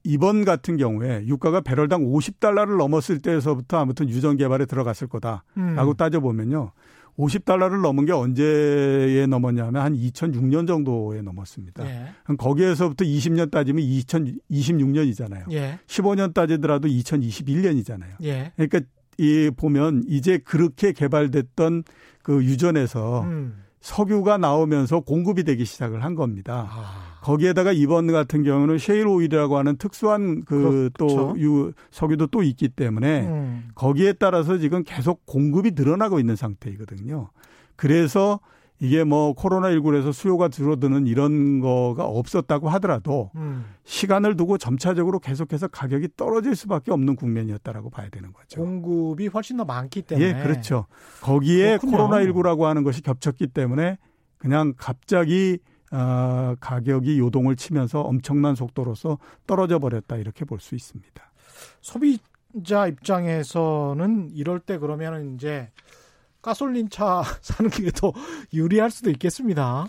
[0.04, 5.94] 이번 같은 경우에 유가가 배럴당 50달러를 넘었을 때에서부터 아무튼 유전 개발에 들어갔을 거다라고 음.
[5.96, 6.72] 따져 보면요.
[7.18, 11.84] 50달러를 넘은 게 언제에 넘었냐면 한 2006년 정도에 넘었습니다.
[11.84, 12.34] 예.
[12.36, 15.50] 거기에서부터 20년 따지면 2026년이잖아요.
[15.52, 15.80] 예.
[15.86, 18.22] 15년 따지더라도 2021년이잖아요.
[18.22, 18.52] 예.
[18.54, 18.80] 그러니까
[19.18, 21.82] 이 보면 이제 그렇게 개발됐던
[22.22, 23.64] 그 유전에서 음.
[23.80, 26.68] 석유가 나오면서 공급이 되기 시작을 한 겁니다.
[26.70, 27.07] 아.
[27.22, 31.72] 거기에다가 이번 같은 경우는 셰일 오일이라고 하는 특수한 그또 그렇죠.
[31.90, 33.68] 석유도 또 있기 때문에 음.
[33.74, 37.30] 거기에 따라서 지금 계속 공급이 늘어나고 있는 상태이거든요.
[37.76, 38.40] 그래서
[38.80, 43.64] 이게 뭐 코로나19에서 수요가 줄어드는 이런 거가 없었다고 하더라도 음.
[43.84, 48.60] 시간을 두고 점차적으로 계속해서 가격이 떨어질 수밖에 없는 국면이었다라고 봐야 되는 거죠.
[48.60, 50.28] 공급이 훨씬 더 많기 때문에.
[50.28, 50.86] 예, 그렇죠.
[51.22, 53.98] 거기에 코로나19라고 하는 것이 겹쳤기 때문에
[54.38, 55.58] 그냥 갑자기
[55.92, 61.22] 어, 가격이 요동을 치면서 엄청난 속도로서 떨어져 버렸다 이렇게 볼 수 있습니다.
[61.80, 65.70] 소비자 입장에서는 이럴 때 그러면은 이제
[66.42, 68.12] 가솔린 차 사는 게 더
[68.52, 69.86] 유리할 수도 있겠습니다.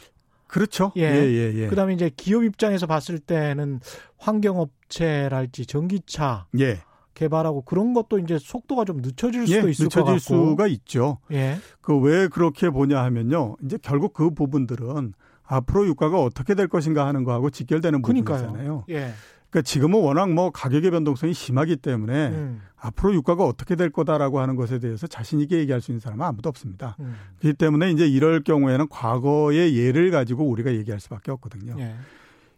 [0.47, 0.91] 그렇죠.
[0.97, 1.01] 예.
[1.03, 1.67] 예, 예, 예.
[1.67, 3.81] 그다음에 이제 기업 입장에서 봤을 때는
[4.17, 6.79] 환경업체랄지 전기차 예.
[7.13, 10.19] 개발하고 그런 것도 이제 속도가 좀 늦춰질 수도 예, 있을 늦춰질 것 같고.
[10.19, 11.19] 수가 있죠.
[11.31, 11.57] 예.
[11.81, 13.57] 그 왜 그렇게 보냐 하면요.
[13.63, 15.13] 이제 결국 그 부분들은
[15.49, 18.01] 앞으로 유가가 어떻게 될 것인가 하는 거하고 직결되는.
[18.01, 18.85] 부분이잖아요.
[18.89, 19.13] 예.
[19.49, 22.61] 그러니까 지금은 워낙 뭐 가격의 변동성이 심하기 때문에 음.
[22.77, 26.49] 앞으로 유가가 어떻게 될 거다라고 하는 것에 대해서 자신 있게 얘기할 수 있는 사람은 아무도
[26.49, 26.95] 없습니다.
[26.99, 27.15] 음.
[27.39, 31.75] 그렇기 때문에 이제 이럴 경우에는 과거의 예를 가지고 우리가 얘기할 수밖에 없거든요.
[31.79, 31.95] 예.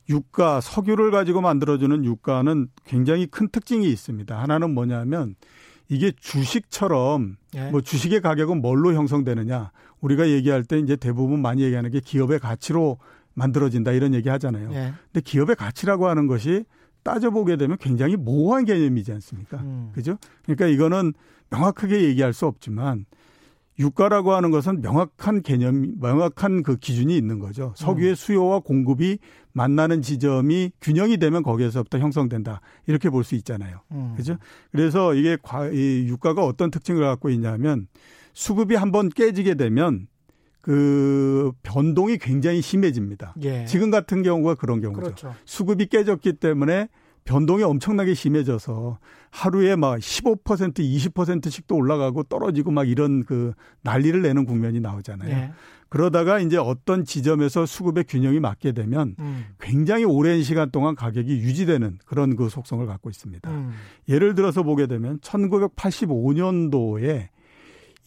[0.09, 4.37] 유가, 석유를 가지고 만들어주는 유가는 굉장히 큰 특징이 있습니다.
[4.37, 5.35] 하나는 뭐냐면
[5.87, 7.69] 이게 주식처럼 예.
[7.69, 12.97] 뭐 주식의 가격은 뭘로 형성되느냐 우리가 얘기할 때 이제 대부분 많이 얘기하는 게 기업의 가치로
[13.33, 14.69] 만들어진다 이런 얘기 하잖아요.
[14.73, 14.93] 예.
[15.11, 16.65] 근데 기업의 가치라고 하는 것이
[17.03, 19.57] 따져보게 되면 굉장히 모호한 개념이지 않습니까?
[19.57, 19.91] 음.
[19.93, 20.17] 그죠?
[20.43, 21.13] 그러니까 이거는
[21.49, 23.05] 명확하게 얘기할 수 없지만
[23.79, 27.73] 유가라고 하는 것은 명확한 개념, 명확한 그 기준이 있는 거죠.
[27.77, 28.15] 석유의 음.
[28.15, 29.17] 수요와 공급이
[29.53, 32.61] 만나는 지점이 균형이 되면 거기에서부터 형성된다.
[32.85, 33.79] 이렇게 볼 수 있잖아요.
[33.91, 34.13] 음.
[34.15, 34.37] 그죠?
[34.71, 35.37] 그래서 이게
[35.73, 37.87] 이 유가가 어떤 특징을 갖고 있냐면
[38.33, 40.07] 수급이 한번 깨지게 되면
[40.61, 43.33] 그 변동이 굉장히 심해집니다.
[43.41, 43.65] 예.
[43.65, 45.01] 지금 같은 경우가 그런 경우죠.
[45.01, 45.35] 그렇죠.
[45.45, 46.87] 수급이 깨졌기 때문에
[47.23, 54.79] 변동이 엄청나게 심해져서 하루에 막 15% 20%씩도 올라가고 떨어지고 막 이런 그 난리를 내는 국면이
[54.79, 55.29] 나오잖아요.
[55.29, 55.51] 예.
[55.89, 59.45] 그러다가 이제 어떤 지점에서 수급의 균형이 맞게 되면 음.
[59.59, 63.51] 굉장히 오랜 시간 동안 가격이 유지되는 그런 그 속성을 갖고 있습니다.
[63.51, 63.73] 음.
[64.07, 67.27] 예를 들어서 보게 되면 1985년도에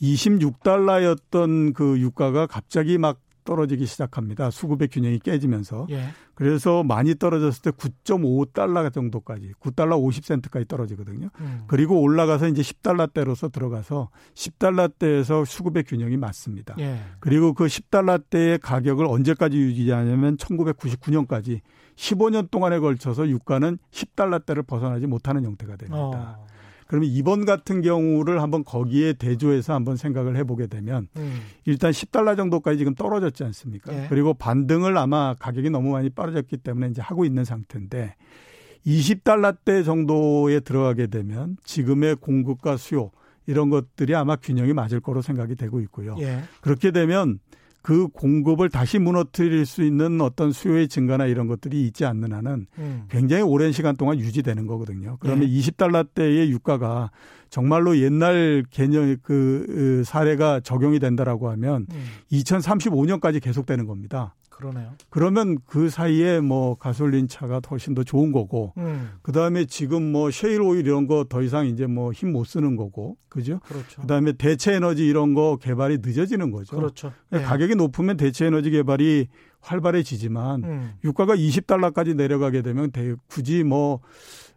[0.00, 4.50] 26달러였던 그 유가가 갑자기 막 떨어지기 시작합니다.
[4.50, 5.87] 수급의 균형이 깨지면서.
[5.90, 6.09] 예.
[6.35, 11.28] 그래서 많이 떨어졌을 때 9.5달러 정도까지, 9달러 50센트까지 떨어지거든요.
[11.40, 11.61] 음.
[11.68, 16.74] 그리고 올라가서 이제 10달러대로서 들어가서 10달러대에서 수급의 균형이 맞습니다.
[16.80, 16.98] 예.
[17.20, 21.61] 그리고 그 10달러대의 가격을 언제까지 유지하냐면 1999년까지
[21.94, 26.38] 15년 동안에 걸쳐서 유가는 10달러대를 벗어나지 못하는 형태가 됩니다.
[26.40, 26.46] 어.
[26.87, 31.40] 그러면 이번 같은 경우를 한번 거기에 대조해서 한번 생각을 해보게 되면 음.
[31.64, 33.94] 일단 10달러 정도까지 지금 떨어졌지 않습니까?
[33.94, 34.07] 예.
[34.09, 38.16] 그리고 반등을 아마 가격이 너무 많이 빠져졌기 때문에 이제 하고 있는 상태인데
[38.87, 43.11] 20달러대 정도에 들어가게 되면 지금의 공급과 수요
[43.47, 46.16] 이런 것들이 아마 균형이 맞을 거로 생각이 되고 있고요.
[46.20, 46.42] 예.
[46.61, 47.38] 그렇게 되면
[47.85, 53.05] 그 공급을 다시 무너뜨릴 수 있는 어떤 수요의 증가나 이런 것들이 있지 않는 한은 음.
[53.11, 55.18] 굉장히 오랜 시간 동안 유지되는 거거든요.
[55.20, 55.53] 그러면 네.
[55.53, 57.11] 20달러대의 유가가
[57.51, 62.05] 정말로 옛날 개념 그 사례가 적용이 된다라고 하면 음.
[62.33, 64.35] 2035년까지 계속되는 겁니다.
[64.57, 64.93] 그러네요.
[65.11, 69.11] 그러면 그 사이에 뭐 가솔린 차가 훨씬 더 좋은 거고, 음.
[69.23, 72.77] 그 다음에 지금 뭐 셰일 오일 이런 거 더 이상 이제 뭐 힘 못 쓰는
[72.77, 73.59] 거고, 그죠?
[73.64, 74.01] 그렇죠.
[74.03, 76.77] 그 다음에 대체 에너지 이런 거 개발이 늦어지는 거죠.
[76.77, 77.12] 그렇죠.
[77.31, 77.43] 네.
[77.43, 79.27] 가격이 높으면 대체 에너지 개발이
[79.61, 80.93] 활발해지지만 음.
[81.05, 84.01] 유가가 20달러까지 내려가게 되면 대, 굳이 뭐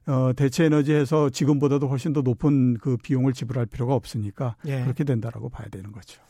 [0.06, 4.84] 어, 대체 에너지에서 지금보다도 훨씬 더 높은 그 비용을 지불할 필요가 없으니까 예.
[4.84, 6.22] 그렇게 된다라고 봐야 되는 거죠.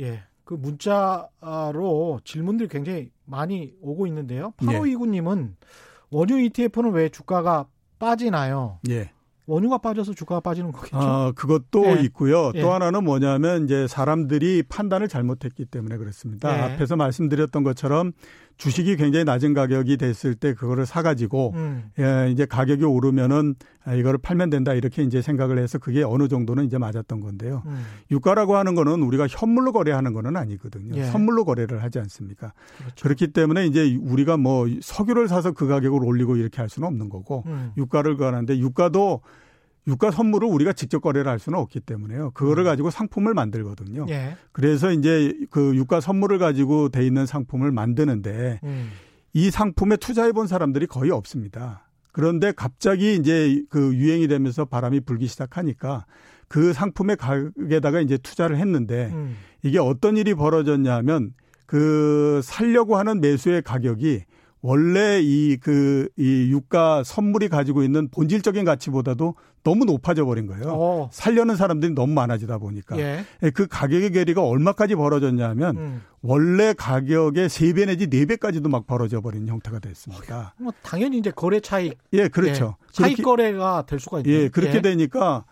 [0.00, 0.22] 예.
[0.44, 4.52] 그 문자로 질문들이 굉장히 많이 오고 있는데요.
[4.58, 5.52] 8529님은 예.
[6.10, 7.66] 원유 ETF는 왜 주가가
[7.98, 8.78] 빠지나요?
[8.90, 9.10] 예.
[9.46, 10.96] 원유가 빠져서 주가가 빠지는 거겠죠.
[10.96, 12.02] 아, 그것도 예.
[12.04, 12.52] 있고요.
[12.52, 12.62] 또 예.
[12.62, 16.56] 하나는 뭐냐면 이제 사람들이 판단을 잘못했기 때문에 그렇습니다.
[16.56, 16.74] 예.
[16.74, 18.12] 앞에서 말씀드렸던 것처럼
[18.56, 21.90] 주식이 굉장히 낮은 가격이 됐을 때 그거를 사가지고 음.
[21.98, 26.64] 예, 이제 가격이 오르면은 아, 이거를 팔면 된다 이렇게 이제 생각을 해서 그게 어느 정도는
[26.64, 27.62] 이제 맞았던 건데요.
[27.66, 27.84] 음.
[28.10, 30.96] 유가라고 하는 거는 우리가 현물로 거래하는 거는 아니거든요.
[30.96, 31.04] 예.
[31.04, 32.52] 선물로 거래를 하지 않습니까?
[32.78, 33.02] 그렇죠.
[33.02, 37.42] 그렇기 때문에 이제 우리가 뭐 석유를 사서 그 가격을 올리고 이렇게 할 수는 없는 거고
[37.46, 37.72] 음.
[37.76, 39.20] 유가를 거하는데 유가도
[39.86, 42.30] 유가 선물을 우리가 직접 거래를 할 수는 없기 때문에요.
[42.32, 42.66] 그거를 음.
[42.66, 44.06] 가지고 상품을 만들거든요.
[44.08, 44.36] 예.
[44.52, 48.90] 그래서 이제 그 유가 선물을 가지고 돼 있는 상품을 만드는데 음.
[49.34, 51.88] 이 상품에 투자해 본 사람들이 거의 없습니다.
[52.12, 56.06] 그런데 갑자기 이제 그 유행이 되면서 바람이 불기 시작하니까
[56.48, 59.36] 그 상품의 가격에다가 이제 투자를 했는데 음.
[59.62, 61.32] 이게 어떤 일이 벌어졌냐 하면
[61.66, 64.22] 그 살려고 하는 매수의 가격이
[64.66, 70.64] 원래 이 그 이 유가 선물이 가지고 있는 본질적인 가치보다도 너무 높아져 버린 거예요.
[70.68, 71.10] 어.
[71.12, 73.24] 살려는 사람들이 너무 많아지다 보니까 예.
[73.42, 76.02] 예그 가격의 괴리가 얼마까지 벌어졌냐면 음.
[76.22, 80.54] 원래 가격의 3배 내지 4배까지도 막 벌어져 버린 형태가 됐습니다.
[80.58, 82.76] 뭐 당연히 이제 거래 차익 예, 그렇죠.
[82.80, 82.92] 예.
[82.92, 84.34] 차익 거래가 될 수가 있네요.
[84.44, 84.80] 예, 그렇게 예.
[84.80, 85.44] 되니까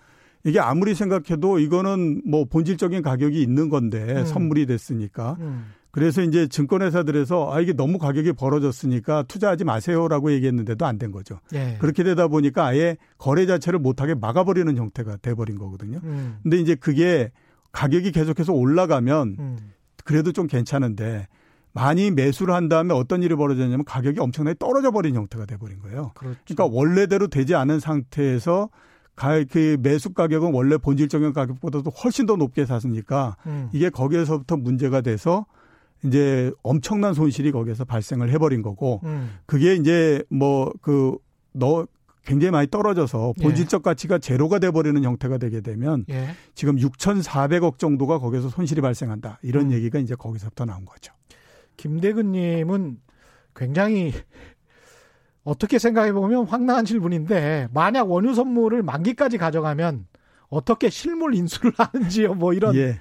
[0.44, 4.24] 이게 아무리 생각해도 이거는 뭐 본질적인 가격이 있는 건데 음.
[4.24, 5.66] 선물이 됐으니까 음.
[5.92, 11.38] 그래서 이제 증권회사들에서 아 이게 너무 가격이 벌어졌으니까 투자하지 마세요라고 얘기했는데도 안 된 거죠.
[11.54, 11.76] 예.
[11.80, 16.00] 그렇게 되다 보니까 아예 거래 자체를 못하게 막아버리는 형태가 돼버린 거거든요.
[16.04, 16.38] 음.
[16.42, 17.30] 근데 이제 그게
[17.72, 19.58] 가격이 계속해서 올라가면 음.
[20.04, 21.28] 그래도 좀 괜찮은데
[21.72, 26.12] 많이 매수를 한 다음에 어떤 일이 벌어졌냐면 가격이 엄청나게 떨어져 버린 형태가 돼버린 거예요.
[26.14, 26.38] 그렇죠.
[26.46, 28.68] 그러니까 원래대로 되지 않은 상태에서
[29.50, 33.68] 그 매수 가격은 원래 본질적인 가격보다도 훨씬 더 높게 샀으니까 음.
[33.72, 35.46] 이게 거기에서부터 문제가 돼서
[36.04, 39.38] 이제 엄청난 손실이 거기에서 발생을 해버린 거고 음.
[39.46, 41.86] 그게 이제 뭐그너
[42.24, 43.42] 굉장히 많이 떨어져서 예.
[43.42, 43.82] 본질적 예.
[43.82, 46.28] 가치가 제로가 돼버리는 형태가 되게 되면 예.
[46.54, 49.72] 지금 6,400억 정도가 거기서 손실이 발생한다 이런 음.
[49.72, 51.12] 얘기가 이제 거기서부터 나온 거죠.
[51.76, 52.98] 김대근님은
[53.54, 54.12] 굉장히
[55.44, 60.06] 어떻게 생각해 보면 황당한 질문인데 만약 원유 선물을 만기까지 가져가면
[60.48, 62.34] 어떻게 실물 인수를 하는지요?
[62.34, 63.00] 뭐 이런 예.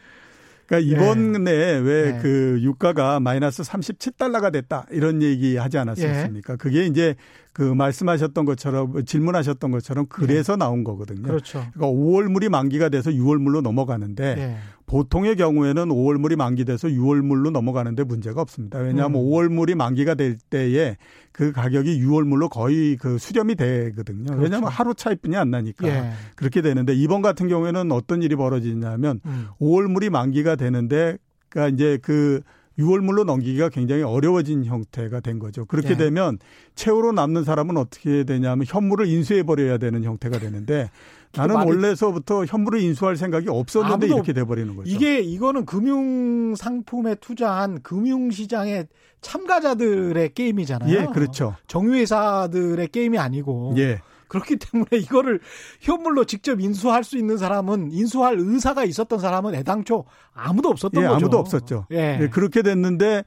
[0.72, 1.78] 그러니까 이번에 예.
[1.80, 2.64] 왜그 예.
[2.64, 6.54] 유가가 마이너스 37달러가 됐다 이런 얘기 하지 않았습니까?
[6.54, 6.58] 예.
[6.58, 7.16] 그게 이제
[7.52, 10.58] 그 말씀하셨던 것처럼 질문하셨던 것처럼 그래서 예.
[10.58, 11.24] 나온 거거든요.
[11.24, 11.66] 그렇죠.
[11.74, 14.58] 그러니까 5월 물이 만기가 돼서 6월 물로 넘어가는데 예.
[14.92, 18.78] 보통의 경우에는 5월물이 만기돼서 6월물로 넘어가는데 문제가 없습니다.
[18.78, 19.26] 왜냐하면 음.
[19.26, 20.98] 5월물이 만기가 될 때에
[21.32, 24.26] 그 가격이 6월물로 거의 그 수렴이 되거든요.
[24.26, 24.42] 그렇죠.
[24.42, 26.12] 왜냐하면 하루 차이뿐이 안 나니까 예.
[26.36, 29.48] 그렇게 되는데 이번 같은 경우에는 어떤 일이 벌어지냐면 음.
[29.62, 32.42] 5월물이 만기가 되는데 그러니까 이제 그
[32.78, 35.64] 6월물로 넘기기가 굉장히 어려워진 형태가 된 거죠.
[35.66, 36.06] 그렇게 네.
[36.06, 36.38] 되면
[36.76, 40.90] 채우로 남는 사람은 어떻게 되냐면 현물을 인수해 버려야 되는 형태가 되는데
[41.36, 44.90] 나는 원래서부터 현물을 인수할 생각이 없었는데 이렇게 돼 버리는 거죠.
[44.90, 48.88] 이게 이거는 금융 상품에 투자한 금융 시장의
[49.22, 50.94] 참가자들의 게임이잖아요.
[50.94, 51.56] 예, 그렇죠.
[51.68, 53.76] 정유회사들의 게임이 아니고.
[53.78, 54.02] 예.
[54.28, 55.42] 그렇기 때문에 이거를
[55.82, 61.16] 현물로 직접 인수할 수 있는 사람은 인수할 의사가 있었던 사람은 애당초 아무도 없었던 예, 거죠.
[61.18, 61.86] 아무도 없었죠.
[61.92, 62.20] 예.
[62.22, 62.30] 예.
[62.30, 63.26] 그렇게 됐는데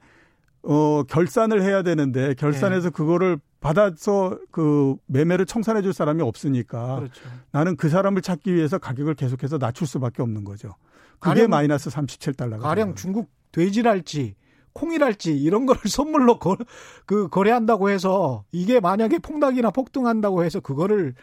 [0.65, 2.89] 어 결산을 해야 되는데 결산해서 예.
[2.89, 7.21] 그거를 받아서 그 매매를 청산해 줄 사람이 없으니까 그렇죠.
[7.51, 10.75] 나는 그 사람을 찾기 위해서 가격을 계속해서 낮출 수밖에 없는 거죠.
[11.19, 14.35] 그게 가령, 마이너스 37달러가 가령 중국 돼지랄지
[14.73, 16.57] 콩이랄지 이런 거를 선물로 거,
[17.05, 21.15] 그 거래한다고 해서 이게 만약에 폭락이나 폭등한다고 해서 그거를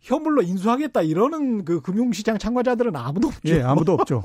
[0.00, 3.54] 현물로 인수하겠다 이러는 그 금융시장 참가자들은 아무도 없죠.
[3.54, 4.22] 예, 아무도 없죠.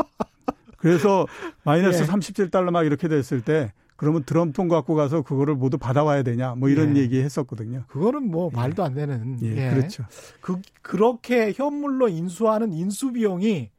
[0.78, 1.26] 그래서
[1.64, 2.06] 마이너스 예.
[2.06, 6.98] 37달러 막 이렇게 됐을 때 그러면 드럼통 갖고 가서 그거를 모두 받아와야 되냐 뭐 이런
[6.98, 7.02] 예.
[7.02, 7.84] 얘기 했었거든요.
[7.88, 8.58] 그거는 뭐 예.
[8.58, 9.38] 말도 안 되는.
[9.44, 9.70] 예, 예.
[9.70, 10.06] 그렇죠.
[10.42, 13.70] 그 그렇게 현물로 인수하는 인수 비용이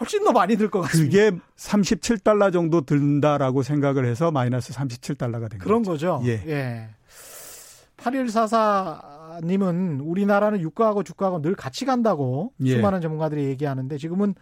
[0.00, 1.30] 훨씬 더 많이 들 것 같습니다.
[1.30, 6.20] 그게 37달러 정도 든다라고 생각을 해서 마이너스 37달러가 된 그런 거죠.
[6.24, 6.42] 예.
[6.48, 6.88] 예.
[7.98, 12.74] 8144님은 우리나라는 유가하고 주가하고 늘 같이 간다고 예.
[12.74, 14.34] 수많은 전문가들이 얘기하는데 지금은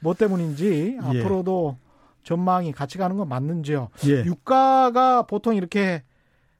[0.00, 1.20] 뭐 때문인지 예.
[1.20, 1.76] 앞으로도
[2.22, 3.88] 전망이 같이 가는 건 맞는지요.
[4.06, 4.24] 예.
[4.24, 6.02] 유가가 보통 이렇게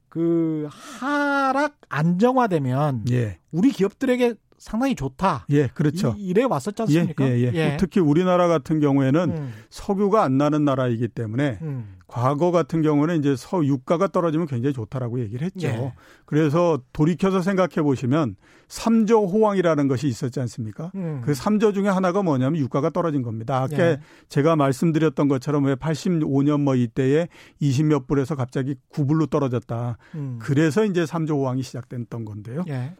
[0.08, 3.38] 그 하락 안정화되면 예.
[3.52, 5.46] 우리 기업들에게 상당히 좋다.
[5.50, 6.14] 예, 그렇죠.
[6.18, 7.24] 이, 래 왔었지 않습니까?
[7.24, 7.52] 예, 예, 예.
[7.54, 7.76] 예.
[7.80, 9.54] 특히 우리나라 같은 경우에는 음.
[9.70, 11.96] 석유가 안 나는 나라이기 때문에 음.
[12.10, 15.68] 과거 같은 경우는 이제 서 유가가 떨어지면 굉장히 좋다라고 얘기를 했죠.
[15.68, 15.94] 예.
[16.24, 18.34] 그래서 돌이켜서 생각해 보시면
[18.66, 20.90] 3조 호황이라는 것이 있었지 않습니까?
[20.96, 21.22] 음.
[21.24, 23.62] 그 3조 중에 하나가 뭐냐면 유가가 떨어진 겁니다.
[23.62, 24.00] 아까 예.
[24.28, 27.28] 제가 말씀드렸던 것처럼 왜 85년 뭐 이때에
[27.62, 29.96] 20몇 불에서 갑자기 9불로 떨어졌다.
[30.16, 30.38] 음.
[30.42, 32.64] 그래서 이제 3조 호황이 시작됐던 건데요.
[32.68, 32.92] 예.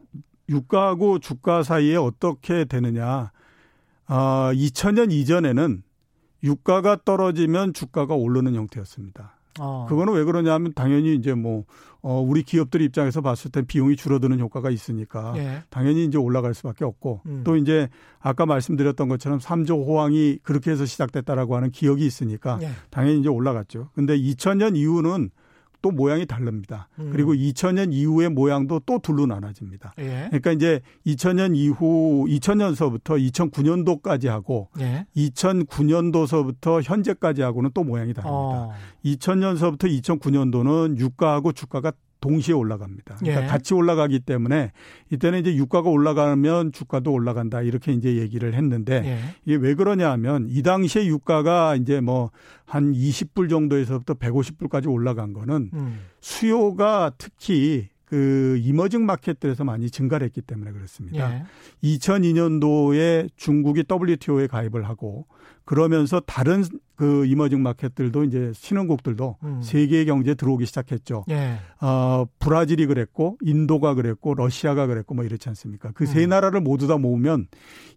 [0.49, 3.33] 유가하고 주가 사이에 어떻게 되느냐.
[4.07, 5.83] 아, 2000년 이전에는
[6.43, 9.37] 유가가 떨어지면 주가가 오르는 형태였습니다.
[9.59, 9.87] 어.
[9.89, 11.65] 그거는 왜 그러냐면 당연히 이제 뭐,
[12.03, 15.63] 어, 우리 기업들 입장에서 봤을 때 비용이 줄어드는 효과가 있으니까 예.
[15.71, 17.43] 당연히 이제 올라갈 수밖에 없고 음.
[17.45, 17.89] 또 이제
[18.21, 22.71] 아까 말씀드렸던 것처럼 3조 호황이 그렇게 해서 시작됐다라고 하는 기억이 있으니까 예.
[22.91, 23.91] 당연히 이제 올라갔죠.
[23.95, 25.31] 근데 2000년 이후는
[25.83, 26.89] 또 모양이 다릅니다.
[26.99, 27.11] 음.
[27.13, 29.95] 그리고 2000년 이후의 모양도 또 둘로 나눠집니다.
[29.99, 30.27] 예.
[30.29, 35.07] 그러니까 이제 2000년 이후 2000년서부터 2009년도까지 하고 예.
[35.17, 38.31] 2009년도서부터 현재까지 하고는 또 모양이 다릅니다.
[38.33, 38.73] 어.
[39.05, 43.17] 2000년서부터 2009년도는 유가하고 주가가 동시에 올라갑니다.
[43.17, 43.47] 그러니까 예.
[43.47, 44.73] 같이 올라가기 때문에
[45.11, 49.19] 이때는 이제 유가가 올라가면 주가도 올라간다 이렇게 이제 얘기를 했는데 예.
[49.45, 52.31] 이게 왜 그러냐 하면 이 당시에 유가가 이제 뭐
[52.71, 56.01] 한 20불 정도에서부터 150불까지 올라간 거는 음.
[56.21, 61.33] 수요가 특히 그 이머징 마켓들에서 많이 증가를 했기 때문에 그렇습니다.
[61.33, 61.45] 예.
[61.85, 65.27] 2002년도에 중국이 WTO에 가입을 하고
[65.65, 66.65] 그러면서 다른
[66.97, 69.63] 그 이머징 마켓들도 이제 신흥국들도 음.
[69.63, 71.25] 세계 경제에 들어오기 시작했죠.
[71.31, 71.59] 예.
[71.81, 75.93] 어, 브라질이 그랬고 인도가 그랬고 러시아가 그랬고 뭐 이렇지 않습니까?
[75.93, 76.31] 그세 음.
[76.31, 77.47] 나라를 모두 다 모으면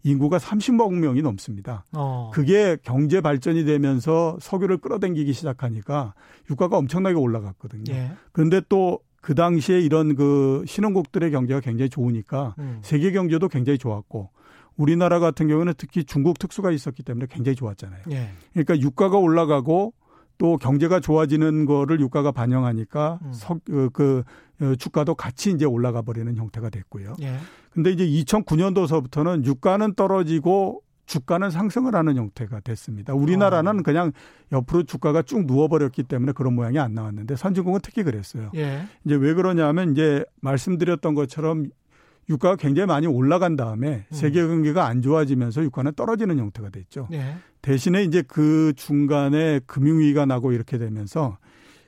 [0.03, 1.85] 인구가 30억 명이 넘습니다.
[1.93, 2.29] 어.
[2.31, 6.13] 그게 경제 발전이 되면서 석유를 끌어당기기 시작하니까
[6.51, 7.91] 유가가 엄청나게 올라갔거든요.
[7.91, 8.11] 예.
[8.31, 12.79] 그런데 또 그 당시에 이런 그 신흥국들의 경제가 굉장히 좋으니까 음.
[12.83, 14.29] 세계 경제도 굉장히 좋았고
[14.75, 18.01] 우리나라 같은 경우는 특히 중국 특수가 있었기 때문에 굉장히 좋았잖아요.
[18.11, 18.31] 예.
[18.51, 19.93] 그러니까 유가가 올라가고
[20.37, 23.31] 또 경제가 좋아지는 거를 유가가 반영하니까 음.
[23.31, 24.23] 석, 그, 그
[24.61, 27.13] 어, 주가도 같이 이제 올라가 버리는 형태가 됐고요.
[27.21, 27.37] 예.
[27.69, 33.13] 근데 이제 2009년도서부터는 유가는 떨어지고 주가는 상승을 하는 형태가 됐습니다.
[33.13, 33.83] 우리나라는 어.
[33.83, 34.11] 그냥
[34.51, 38.51] 옆으로 주가가 쭉 누워버렸기 때문에 그런 모양이 안 나왔는데 선진국은 특히 그랬어요.
[38.55, 38.83] 예.
[39.05, 41.67] 이제 왜 그러냐면 이제 말씀드렸던 것처럼
[42.29, 44.15] 유가가 굉장히 많이 올라간 다음에 음.
[44.15, 47.07] 세계 경기가 안 좋아지면서 유가는 떨어지는 형태가 됐죠.
[47.11, 47.35] 예.
[47.61, 51.37] 대신에 이제 그 중간에 금융위기가 나고 이렇게 되면서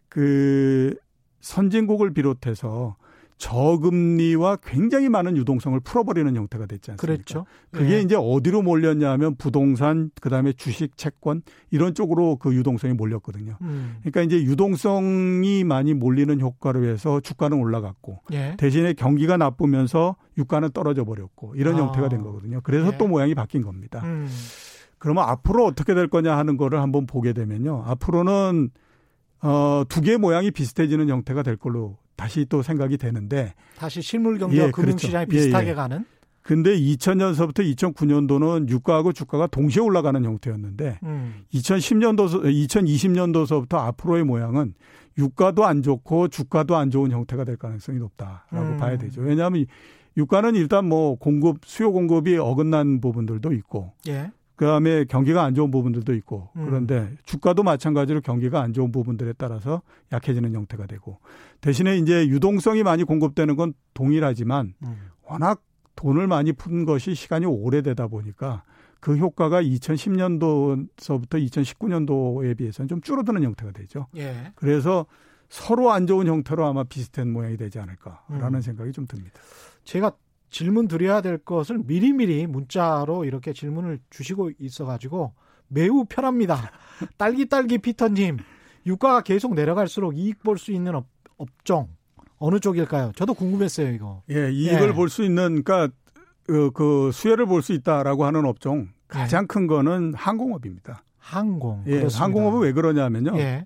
[0.09, 0.95] 그
[1.41, 2.95] 선진국을 비롯해서
[3.37, 7.23] 저금리와 굉장히 많은 유동성을 풀어버리는 형태가 됐지 않습니까?
[7.23, 7.45] 그렇죠.
[7.71, 8.01] 그게 예.
[8.01, 13.57] 이제 어디로 몰렸냐 하면 부동산, 그 다음에 주식, 채권 이런 쪽으로 그 유동성이 몰렸거든요.
[13.61, 13.97] 음.
[14.01, 18.55] 그러니까 이제 유동성이 많이 몰리는 효과로 해서 주가는 올라갔고 예.
[18.57, 21.79] 대신에 경기가 나쁘면서 유가는 떨어져 버렸고 이런 아.
[21.79, 22.61] 형태가 된 거거든요.
[22.63, 22.97] 그래서 예.
[22.97, 24.01] 또 모양이 바뀐 겁니다.
[24.05, 24.29] 음.
[24.97, 27.83] 그러면 앞으로 어떻게 될 거냐 하는 거를 한번 보게 되면요.
[27.85, 28.71] 앞으로는
[29.41, 34.67] 어, 두 개의 모양이 비슷해지는 형태가 될 걸로 다시 또 생각이 되는데 다시 실물 경제와
[34.67, 35.45] 예, 금융시장이 그렇죠.
[35.45, 35.73] 비슷하게 예, 예.
[35.75, 36.05] 가는
[36.41, 41.43] 근데 2000년서부터 2009년도는 유가하고 주가가 동시에 올라가는 형태였는데 음.
[41.51, 44.75] 2010년도 2020년도서부터 앞으로의 모양은
[45.17, 48.77] 유가도 안 좋고 주가도 안 좋은 형태가 될 가능성이 높다라고 음.
[48.77, 49.21] 봐야 되죠.
[49.21, 49.65] 왜냐하면
[50.17, 54.31] 유가는 일단 뭐 공급 수요 공급이 어긋난 부분들도 있고 예.
[54.55, 56.65] 그다음에 경기가 안 좋은 부분들도 있고 음.
[56.65, 61.19] 그런데 주가도 마찬가지로 경기가 안 좋은 부분들에 따라서 약해지는 형태가 되고
[61.61, 64.97] 대신에 이제 유동성이 많이 공급되는 건 동일하지만 음.
[65.23, 65.61] 워낙
[65.95, 68.63] 돈을 많이 푼 것이 시간이 오래되다 보니까
[68.99, 74.07] 그 효과가 2010년도서부터 2019년도에 비해서는 좀 줄어드는 형태가 되죠.
[74.17, 74.51] 예.
[74.55, 75.05] 그래서
[75.47, 78.61] 서로 안 좋은 형태로 아마 비슷한 모양이 되지 않을까라는 음.
[78.61, 79.39] 생각이 좀 듭니다.
[79.83, 80.11] 제가
[80.49, 85.33] 질문 드려야 될 것을 미리미리 문자로 이렇게 질문을 주시고 있어가지고
[85.67, 86.71] 매우 편합니다.
[87.17, 88.37] 딸기딸기 피터님,
[88.85, 91.05] 유가가 계속 내려갈수록 이익 볼 수 있는 업,
[91.37, 91.89] 업종
[92.37, 93.11] 어느 쪽일까요?
[93.15, 94.21] 저도 궁금했어요 이거.
[94.29, 94.93] 예, 이익을 예.
[94.93, 95.89] 볼수 있는 그러니까
[96.45, 99.47] 그, 그 수혜를 볼 수 있다라고 하는 업종 가장 예.
[99.47, 101.03] 큰 거는 항공업입니다.
[101.17, 101.83] 항공.
[101.87, 102.23] 예, 그렇습니다.
[102.23, 103.37] 항공업은 왜 그러냐면요.
[103.39, 103.65] 예.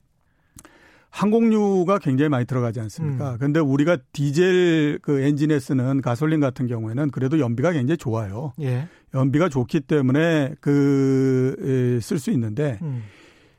[1.12, 3.34] 항공유가 굉장히 많이 들어가지 않습니까?
[3.34, 3.38] 음.
[3.40, 8.54] 근데 우리가 디젤 그 엔진에 쓰는 가솔린 같은 경우에는 그래도 연비가 굉장히 좋아요.
[8.62, 8.88] 예.
[9.14, 13.04] 연비가 좋기 때문에 그 쓸 수 있는데 음.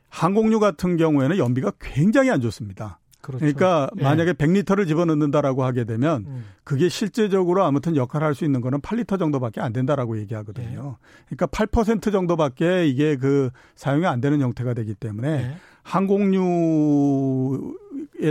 [0.09, 2.99] 항공유 같은 경우에는 연비가 굉장히 안 좋습니다.
[3.21, 3.41] 그렇죠.
[3.41, 4.03] 그러니까 예.
[4.03, 6.45] 만약에 100리터를 집어넣는다라고 하게 되면 음.
[6.65, 10.97] 그게 실제적으로 아무튼 역할을 할 수 있는 거는 8리터 정도밖에 안 된다라고 얘기하거든요.
[10.99, 11.25] 예.
[11.37, 15.57] 그러니까 8% 정도밖에 이게 그 사용이 안 되는 형태가 되기 때문에 예.
[15.83, 17.73] 항공유에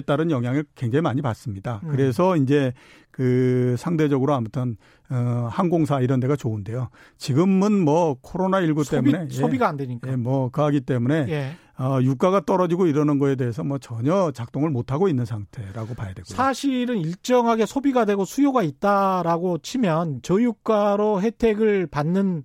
[0.06, 1.82] 따른 영향을 굉장히 많이 받습니다.
[1.84, 1.89] 음.
[1.91, 2.74] 그래서 이제
[3.20, 4.78] 그 상대적으로 아무튼
[5.10, 6.88] 어 항공사 이런 데가 좋은데요.
[7.18, 11.52] 지금은 뭐 코로나 19 때문에 예, 소비가 안 되니까 예, 뭐 가기 때문에 예.
[11.78, 16.24] 어 유가가 떨어지고 이러는 거에 대해서 뭐 전혀 작동을 못 하고 있는 상태라고 봐야 되고요.
[16.34, 22.43] 사실은 일정하게 소비가 되고 수요가 있다라고 치면 저유가로 혜택을 받는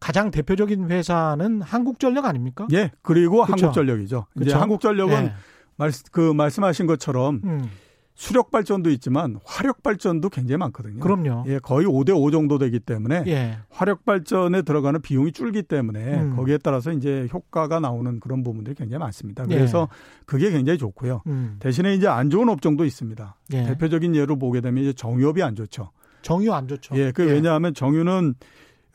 [0.00, 2.66] 가장 대표적인 회사는 한국전력 아닙니까?
[2.72, 2.90] 예.
[3.02, 3.66] 그리고 그렇죠?
[3.66, 4.26] 한국전력이죠.
[4.32, 4.48] 그렇죠?
[4.48, 5.32] 이제 한국전력은 예.
[5.76, 7.70] 말, 그 말씀하신 것처럼 음.
[8.16, 11.00] 수력 발전도 있지만 화력 발전도 굉장히 많거든요.
[11.00, 11.44] 그럼요.
[11.48, 13.58] 예, 거의 5대 5 정도 되기 때문에 예.
[13.68, 16.34] 화력 발전에 들어가는 비용이 줄기 때문에 음.
[16.36, 19.44] 거기에 따라서 이제 효과가 나오는 그런 부분들이 굉장히 많습니다.
[19.50, 19.54] 예.
[19.54, 20.22] 그래서 예.
[20.24, 21.22] 그게 굉장히 좋고요.
[21.26, 21.56] 음.
[21.60, 23.36] 대신에 이제 안 좋은 업종도 있습니다.
[23.52, 23.64] 예.
[23.64, 25.90] 대표적인 예로 보게 되면 이제 정유업이 안 좋죠.
[26.22, 26.96] 정유 안 좋죠.
[26.96, 27.32] 예, 그 예.
[27.32, 28.34] 왜냐하면 정유는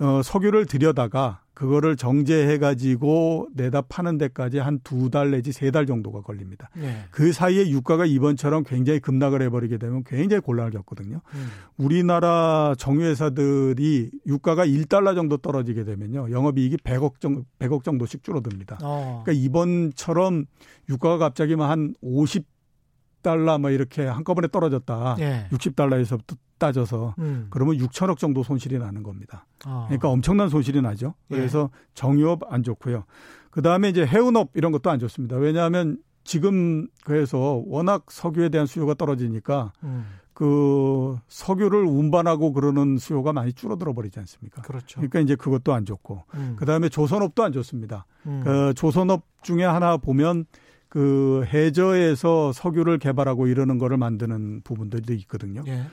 [0.01, 5.85] 어, 석유를 들여다가 그거를 정제해 가지고 내다 파는 데까지 한 두 달 내지 세 달
[5.85, 6.69] 정도가 걸립니다.
[6.75, 7.03] 네.
[7.11, 11.21] 그 사이에 유가가 이번처럼 굉장히 급락을 해버리게 되면 굉장히 곤란을 겪거든요.
[11.35, 11.47] 음.
[11.77, 16.31] 우리나라 정유회사들이 유가가 1달러 정도 떨어지게 되면요.
[16.31, 18.79] 영업이익이 100억 정도, 100억 정도씩 줄어듭니다.
[18.81, 19.21] 어.
[19.23, 20.45] 그러니까 이번처럼
[20.89, 25.15] 유가가 갑자기 한 50달러 뭐 이렇게 한꺼번에 떨어졌다.
[25.19, 25.47] 네.
[25.51, 27.47] 60달러에서부터 따져서 음.
[27.49, 29.47] 그러면 6천억 정도 손실이 나는 겁니다.
[29.65, 29.85] 아.
[29.87, 31.15] 그러니까 엄청난 손실이 나죠.
[31.31, 31.35] 예.
[31.35, 31.77] 그래서 예.
[31.95, 33.05] 정유업 안 좋고요.
[33.49, 35.37] 그 다음에 이제 해운업 이런 것도 안 좋습니다.
[35.37, 40.05] 왜냐하면 지금 그래서 워낙 석유에 대한 수요가 떨어지니까 음.
[40.33, 44.61] 그 석유를 운반하고 그러는 수요가 많이 줄어들어 버리지 않습니까?
[44.61, 44.99] 그렇죠.
[44.99, 46.55] 그러니까 이제 그것도 안 좋고 음.
[46.59, 48.05] 그다음에 조선업도 안 좋습니다.
[48.27, 48.41] 음.
[48.43, 50.45] 그 조선업 중에 하나 보면
[50.89, 55.63] 그 해저에서 석유를 개발하고 이러는 거를 만드는 부분들도 있거든요.
[55.65, 55.85] 예.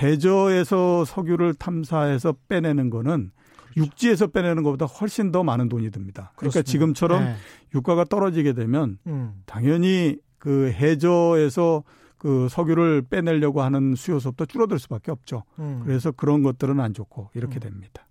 [0.00, 3.80] 해저에서 석유를 탐사해서 빼내는 거는 그렇죠.
[3.80, 6.32] 육지에서 빼내는 것보다 훨씬 더 많은 돈이 듭니다.
[6.36, 6.70] 그러니까 그렇습니다.
[6.70, 7.34] 지금처럼 네.
[7.74, 9.42] 유가가 떨어지게 되면 음.
[9.46, 11.82] 당연히 그 해저에서
[12.18, 15.44] 그 석유를 빼내려고 하는 수요섭도 줄어들 수밖에 없죠.
[15.58, 15.82] 음.
[15.84, 17.60] 그래서 그런 것들은 안 좋고 이렇게 음.
[17.60, 18.06] 됩니다.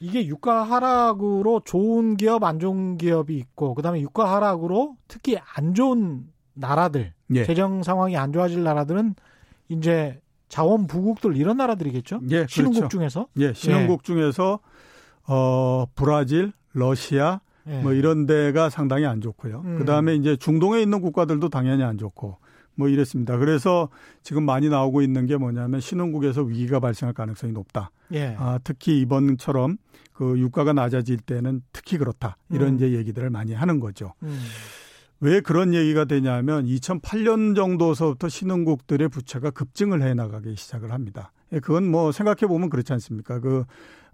[0.00, 5.74] 이게 유가 하락으로 좋은 기업, 안 좋은 기업이 있고, 그 다음에 유가 하락으로 특히 안
[5.74, 7.44] 좋은 나라들, 예.
[7.44, 9.14] 재정 상황이 안 좋아질 나라들은
[9.68, 12.20] 이제 자원 부국들 이런 나라들이겠죠?
[12.30, 12.98] 예, 신흥국 그렇죠.
[12.98, 13.28] 중에서?
[13.38, 14.06] 예, 신흥국 예.
[14.06, 14.60] 중에서
[15.26, 17.80] 어 브라질, 러시아 예.
[17.80, 19.62] 뭐 이런 데가 상당히 안 좋고요.
[19.64, 19.78] 음.
[19.78, 22.38] 그다음에 이제 중동에 있는 국가들도 당연히 안 좋고
[22.76, 23.38] 뭐 이랬습니다.
[23.38, 23.88] 그래서
[24.22, 27.90] 지금 많이 나오고 있는 게 뭐냐면 신흥국에서 위기가 발생할 가능성이 높다.
[28.12, 28.36] 예.
[28.38, 29.78] 아, 특히 이번처럼
[30.12, 32.36] 그 유가가 낮아질 때는 특히 그렇다.
[32.50, 32.76] 이런 음.
[32.76, 34.12] 이제 얘기들을 많이 하는 거죠.
[34.22, 34.38] 음.
[35.20, 41.32] 왜 그런 얘기가 되냐면 2008년 정도서부터 신흥국들의 부채가 급증을 해 나가기 시작을 합니다.
[41.52, 43.40] 예, 그건 뭐 생각해 보면 그렇지 않습니까?
[43.40, 43.64] 그,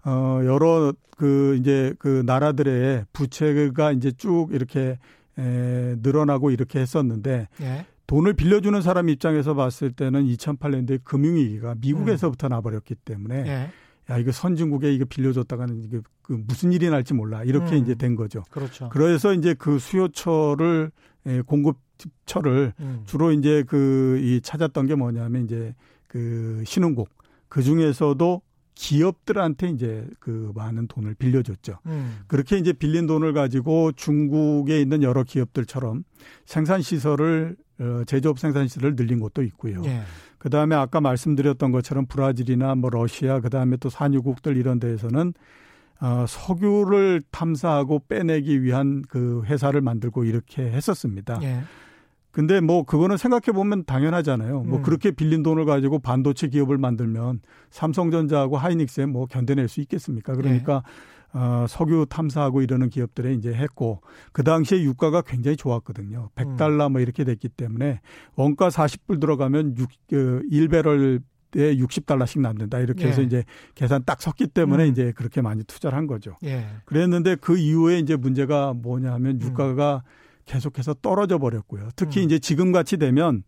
[0.05, 4.97] 어, 여러 그 이제 그 나라들의 부채가 이제 쭉 이렇게
[5.37, 7.85] 에, 늘어나고 이렇게 했었는데 예.
[8.07, 12.49] 돈을 빌려주는 사람 입장에서 봤을 때는 2008년도에 금융위기가 미국에서부터 음.
[12.49, 13.71] 나버렸기 때문에 예.
[14.09, 17.81] 야 이거 선진국에 이거 빌려줬다가는 이게 그 무슨 일이 날지 몰라 이렇게 음.
[17.81, 18.43] 이제 된 거죠.
[18.51, 18.89] 그렇죠.
[18.89, 20.91] 그래서 이제 그 수요처를
[21.25, 23.03] 예, 공급처를 음.
[23.05, 25.73] 주로 이제 그 이 찾았던 게 뭐냐면 이제
[26.07, 27.09] 그 신흥국
[27.49, 28.41] 그 중에서도
[28.75, 31.77] 기업들한테 이제 그 많은 돈을 빌려줬죠.
[31.85, 32.19] 음.
[32.27, 36.03] 그렇게 이제 빌린 돈을 가지고 중국에 있는 여러 기업들처럼
[36.45, 39.81] 생산 시설을 어, 제조업 생산 시설을 늘린 것도 있고요.
[39.85, 40.01] 예.
[40.43, 45.33] 그 다음에 아까 말씀드렸던 것처럼 브라질이나 뭐 러시아, 그 다음에 또 산유국들 이런 데에서는
[46.01, 51.39] 어, 석유를 탐사하고 빼내기 위한 그 회사를 만들고 이렇게 했었습니다.
[51.43, 51.61] 예.
[52.31, 54.53] 근데 뭐 그거는 생각해 보면 당연하잖아요.
[54.55, 54.69] 뭐 음.
[54.69, 57.39] 뭐 그렇게 빌린 돈을 가지고 반도체 기업을 만들면
[57.69, 60.33] 삼성전자하고 하이닉스에 뭐 견뎌낼 수 있겠습니까?
[60.33, 61.12] 그러니까 예.
[61.33, 66.29] 어, 석유 탐사하고 이러는 기업들에 이제 했고 그 당시에 유가가 굉장히 좋았거든요.
[66.35, 68.01] 100달러 뭐 이렇게 됐기 때문에
[68.35, 71.21] 원가 40불 들어가면 6, 그 1배럴
[71.55, 72.79] 에 60달러씩 남는다.
[72.79, 73.25] 이렇게 해서 예.
[73.25, 73.43] 이제
[73.75, 74.91] 계산 딱 섰기 때문에 음.
[74.91, 76.35] 이제 그렇게 많이 투자를 한 거죠.
[76.43, 76.65] 예.
[76.85, 79.41] 그랬는데 그 이후에 이제 문제가 뭐냐 하면 음.
[79.41, 80.09] 유가가 음.
[80.45, 81.89] 계속해서 떨어져 버렸고요.
[81.95, 82.25] 특히 음.
[82.25, 83.43] 이제 지금 같이 되면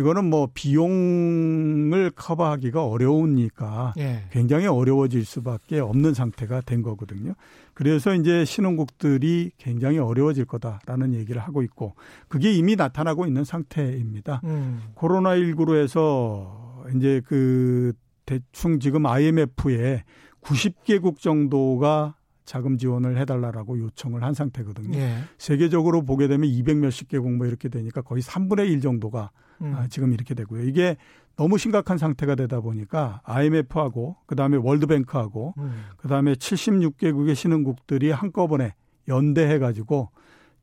[0.00, 4.24] 이거는 뭐 비용을 커버하기가 어려우니까 예.
[4.30, 7.34] 굉장히 어려워질 수밖에 없는 상태가 된 거거든요.
[7.74, 11.94] 그래서 이제 신흥국들이 굉장히 어려워질 거다라는 얘기를 하고 있고
[12.28, 14.40] 그게 이미 나타나고 있는 상태입니다.
[14.44, 14.80] 음.
[14.94, 17.92] 코로나19로 해서 이제 그
[18.24, 20.04] 대충 지금 IMF에
[20.40, 22.14] 90개국 정도가
[22.50, 24.98] 자금 지원을 해달라라고 요청을 한 상태거든요.
[24.98, 25.18] 예.
[25.38, 29.30] 세계적으로 보게 되면 200 몇십 개국 뭐 이렇게 되니까 거의 3분의 1 정도가
[29.60, 29.72] 음.
[29.76, 30.64] 아, 지금 이렇게 되고요.
[30.64, 30.96] 이게
[31.36, 35.84] 너무 심각한 상태가 되다 보니까 IMF하고 그다음에 월드뱅크하고 음.
[35.98, 38.74] 그다음에 76개국의 신흥국들이 한꺼번에
[39.06, 40.08] 연대해 가지고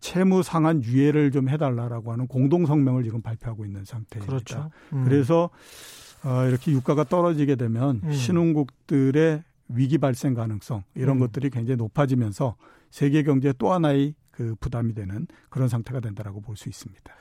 [0.01, 4.29] 채무 상한 유예를 좀 해달라라고 하는 공동 성명을 지금 발표하고 있는 상태입니다.
[4.29, 4.71] 그렇죠.
[4.91, 5.05] 음.
[5.05, 5.49] 그래서
[6.25, 8.11] 어, 이렇게 유가가 떨어지게 되면 음.
[8.11, 11.19] 신흥국들의 위기 발생 가능성 이런 음.
[11.19, 12.55] 것들이 굉장히 높아지면서
[12.89, 17.13] 세계 경제 또 하나의 그 부담이 되는 그런 상태가 된다라고 볼 수 있습니다.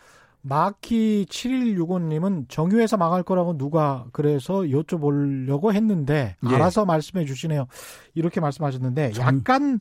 [0.43, 6.55] 마키 7165님은 정유회사 망할 거라고 누가 그래서 여쭤보려고 했는데 예.
[6.55, 7.67] 알아서 말씀해 주시네요.
[8.15, 9.81] 이렇게 말씀하셨는데 약간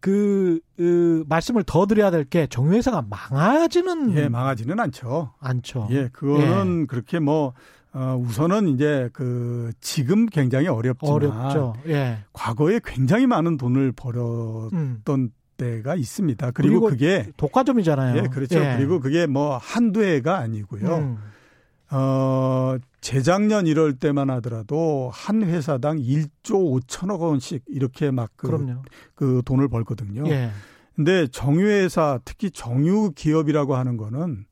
[0.00, 5.32] 그, 그 말씀을 더 드려야 될 게 정유회사가 망하지는 예, 망하지는 않죠.
[5.40, 5.88] 않죠.
[5.90, 6.86] 예, 그거는 예.
[6.86, 7.52] 그렇게 뭐
[7.92, 11.74] 어, 우선은 이제 그 지금 굉장히 어렵지만 어렵죠.
[11.86, 12.18] 예.
[12.32, 15.30] 과거에 굉장히 많은 돈을 벌었던 음.
[15.56, 16.50] 때가 있습니다.
[16.52, 18.22] 그리고, 그리고, 그게 독과점이잖아요.
[18.22, 18.60] 예, 그렇죠.
[18.60, 18.76] 예.
[18.76, 20.96] 그리고 그게 뭐 한두 해가 아니고요.
[20.96, 21.18] 음.
[21.90, 28.82] 어, 재작년 이럴 때만 하더라도 한 회사당 1조 5천억 원씩 이렇게 막그
[29.14, 30.24] 그 돈을 벌거든요.
[30.28, 30.50] 예.
[30.94, 34.44] 근데 정유회사 특히 정유 기업이라고 하는 거는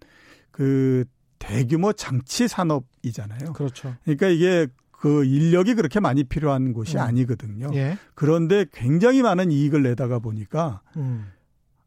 [0.50, 1.04] 그
[1.38, 3.52] 대규모 장치 산업 이잖아요.
[3.52, 3.94] 그렇죠.
[4.04, 7.02] 그러니까 이게 그 인력이 그렇게 많이 필요한 곳이 음.
[7.02, 7.70] 아니거든요.
[7.74, 7.98] 예.
[8.14, 11.26] 그런데 굉장히 많은 이익을 내다가 보니까 음.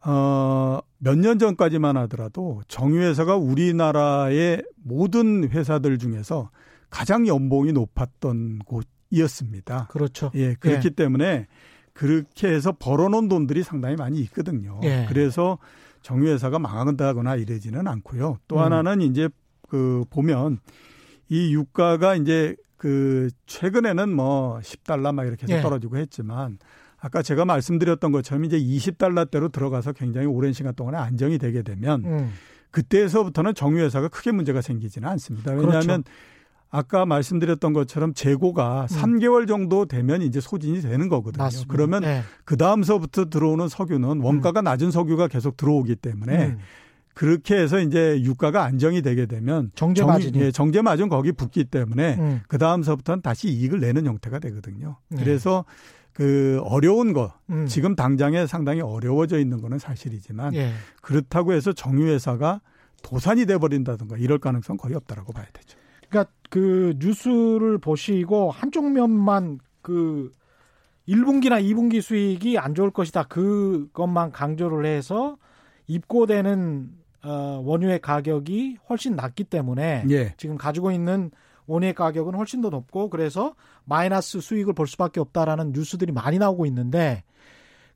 [0.05, 6.51] 어, 몇 년 전까지만 하더라도 정유회사가 우리나라의 모든 회사들 중에서
[6.89, 9.88] 가장 연봉이 높았던 곳이었습니다.
[9.91, 10.32] 그렇죠.
[10.36, 10.95] 예, 그렇기 예.
[10.95, 11.47] 때문에
[11.93, 14.80] 그렇게 해서 벌어놓은 돈들이 상당히 많이 있거든요.
[14.84, 15.05] 예.
[15.09, 15.57] 그래서
[16.01, 18.38] 정유회사가 망한다거나 이러지는 않고요.
[18.47, 18.61] 또 음.
[18.61, 19.30] 하나는 이제
[19.67, 20.59] 그 보면
[21.30, 25.61] 이 유가가 이제 그 최근에는 뭐 10달러 막 이렇게 해서 예.
[25.61, 26.57] 떨어지고 했지만
[26.97, 32.34] 아까 제가 말씀드렸던 것처럼 이제 20달러대로 들어가서 굉장히 오랜 시간 동안에 안정이 되게 되면 음.
[32.71, 35.51] 그때에서부터는 정유회사가 크게 문제가 생기지는 않습니다.
[35.51, 36.03] 왜냐하면 그렇죠.
[36.71, 38.97] 아까 말씀드렸던 것처럼 재고가 음.
[38.97, 41.43] 3개월 정도 되면 이제 소진이 되는 거거든요.
[41.43, 41.71] 맞습니다.
[41.71, 42.21] 그러면 네.
[42.45, 44.65] 그 다음서부터 들어오는 석유는 원가가 음.
[44.65, 46.59] 낮은 석유가 계속 들어오기 때문에 음.
[47.20, 52.15] 그렇게 해서 이제 유가가 안정이 되게 되면 정제 마진 예, 정제 마진 거기 붙기 때문에
[52.17, 52.41] 음.
[52.47, 54.95] 그 다음서부터는 다시 이익을 내는 형태가 되거든요.
[55.09, 55.22] 네.
[55.22, 55.65] 그래서
[56.13, 57.65] 그 어려운 거 음.
[57.67, 60.72] 지금 당장에 상당히 어려워져 있는 거는 사실이지만 예.
[61.01, 62.61] 그렇다고 해서 정유회사가
[63.03, 65.78] 도산이 돼 버린다든가 이럴 가능성 거의 없다라고 봐야 되죠.
[66.07, 70.32] 그러니까 그 뉴스를 보시고 한쪽 면만 그
[71.05, 73.24] 1분기나 2분기 수익이 안 좋을 것이다.
[73.24, 75.36] 그것만 강조를 해서
[75.88, 80.34] 입고되는 어, 원유의 가격이 훨씬 낮기 때문에 예.
[80.38, 81.32] 지금 가지고 있는
[81.67, 83.55] 원유의 가격은 훨씬 더 높고 그래서
[83.86, 87.24] 마이너스 수익을 볼 수밖에 없다라는 뉴스들이 많이 나오고 있는데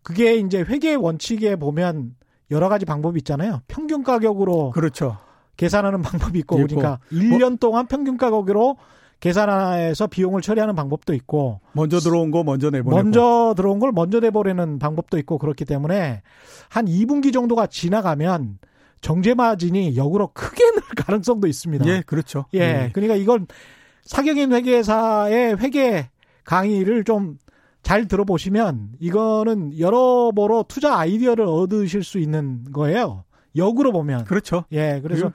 [0.04, 2.16] 그게 이제 회계 원칙에 보면
[2.52, 3.62] 여러 가지 방법이 있잖아요.
[3.68, 5.18] 평균 가격으로 그렇죠.
[5.58, 6.68] 계산하는 방법이 있고, 있고.
[6.68, 8.78] 그러니까 1년 동안 평균 가격으로
[9.20, 14.80] 계산해서 비용을 처리하는 방법도 있고 먼저 들어온 거 먼저 내보내고 먼저 들어온 걸 먼저 내버리는
[14.80, 16.22] 방법도 있고 그렇기 때문에
[16.68, 18.58] 한 2분기 정도가 지나가면
[19.04, 21.86] 정제 마진이 역으로 크게 늘 가능성도 있습니다.
[21.88, 22.46] 예, 그렇죠.
[22.56, 22.60] 예.
[22.60, 22.90] 예.
[22.94, 23.46] 그러니까 이건
[24.04, 26.10] 사경인 회계사의 회계
[26.44, 27.38] 강의를 좀
[27.84, 33.26] 잘 들어보시면 이거는 여러모로 투자 아이디어를 얻으실 수 있는 거예요.
[33.56, 34.24] 역으로 보면.
[34.24, 34.64] 그렇죠.
[34.72, 35.32] 예, 그래서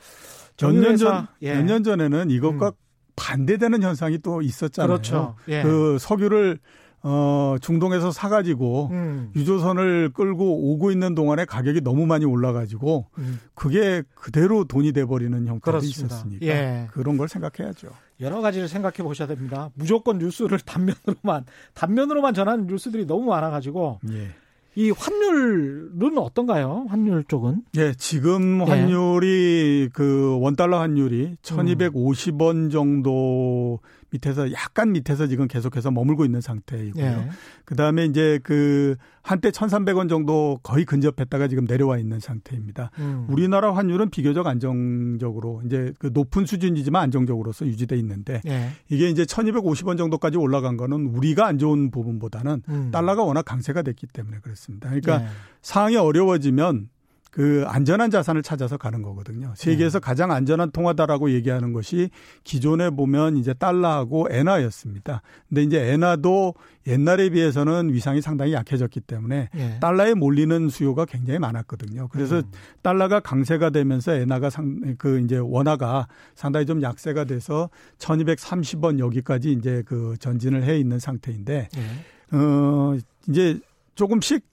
[0.61, 1.55] 몇년 전, 예.
[1.55, 2.73] 몇년 전에는 이것과 음.
[3.17, 4.89] 반대되는 현상이 또 있었잖아요.
[4.89, 5.37] 그렇죠.
[5.49, 5.63] 예.
[5.63, 6.59] 그 석유를
[7.03, 9.31] 어, 중동에서 사가지고 음.
[9.37, 13.41] 유조선을 끌고 오고 있는 동안에 가격이 너무 많이 올라가지고 음.
[13.55, 16.89] 그게 그대로 돈이 돼버리는 형태가 있었으니까 예.
[16.91, 17.89] 그런 걸 생각해야죠.
[18.21, 19.71] 여러 가지를 생각해 보셔야 됩니다.
[19.75, 21.45] 무조건 뉴스를 단면으로만
[21.75, 24.31] 단면으로만 전하는 뉴스들이 너무 많아가지고 예.
[24.75, 26.87] 이 환율은 어떤가요?
[26.89, 27.63] 환율 쪽은?
[27.77, 28.71] 예, 지금 예.
[28.71, 29.89] 환율이 예.
[29.93, 33.81] 그 원달러 환율이 1250원 정도
[34.11, 37.05] 밑에서 약간 밑에서 지금 계속해서 머물고 있는 상태이고요.
[37.05, 37.29] 예.
[37.65, 42.91] 그다음에 이제 그 한때 1,300원 정도 거의 근접했다가 지금 내려와 있는 상태입니다.
[42.99, 43.27] 음.
[43.29, 48.71] 우리나라 환율은 비교적 안정적으로 이제 그 높은 수준이지만 안정적으로서 유지돼 있는데 예.
[48.89, 52.91] 이게 이제 1,250원 정도까지 올라간 거는 우리가 안 좋은 부분보다는 음.
[52.91, 54.89] 달러가 워낙 강세가 됐기 때문에 그렇습니다.
[54.89, 55.29] 그러니까 예.
[55.61, 56.89] 상황이 어려워지면
[57.31, 59.53] 그 안전한 자산을 찾아서 가는 거거든요.
[59.57, 60.05] 세계에서 네.
[60.05, 62.11] 가장 안전한 통화다라고 얘기하는 것이
[62.45, 65.23] 기존에 보면 이제 달러하고 엔화였습니다.
[65.49, 66.55] 근데 이제 엔화도
[66.87, 69.79] 옛날에 비해서는 위상이 상당히 약해졌기 때문에 네.
[69.81, 72.09] 달러에 몰리는 수요가 굉장히 많았거든요.
[72.09, 72.51] 그래서 음.
[72.83, 74.69] 달러가 강세가 되면서 엔화가 상
[74.99, 81.69] 그 이제 원화가 상당히 좀 약세가 돼서 1230원 여기까지 이제 그 전진을 해 있는 상태인데
[81.73, 82.37] 네.
[82.37, 82.97] 어
[83.29, 83.59] 이제
[83.95, 84.45] 조금씩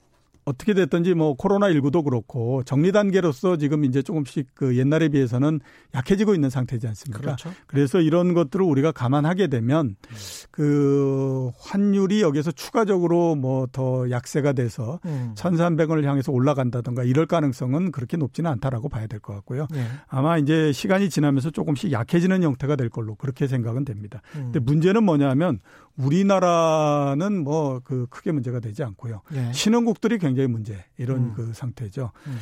[0.45, 5.59] 어떻게 됐든지 뭐 코로나19도 그렇고 정리 단계로서 지금 이제 조금씩 그 옛날에 비해서는
[5.95, 7.19] 약해지고 있는 상태지 않습니까?
[7.21, 7.51] 그렇죠.
[7.67, 9.95] 그래서 이런 것들을 우리가 감안하게 되면
[10.51, 15.33] 그 환율이 여기서 추가적으로 뭐 더 약세가 돼서 음.
[15.35, 19.65] 1,300원을 향해서 올라간다던가 이럴 가능성은 그렇게 높지는 않다라고 봐야 될 것 같고요.
[19.71, 19.85] 네.
[20.07, 24.21] 아마 이제 시간이 지나면서 조금씩 약해지는 형태가 될 걸로 그렇게 생각은 됩니다.
[24.35, 24.51] 음.
[24.51, 25.59] 근데 문제는 뭐냐면
[25.97, 29.21] 우리나라는 뭐 그 크게 문제가 되지 않고요.
[29.31, 29.53] 네.
[29.53, 31.33] 신흥국들이 굉장히 문제 이런 음.
[31.35, 32.11] 그 상태죠.
[32.27, 32.37] 음.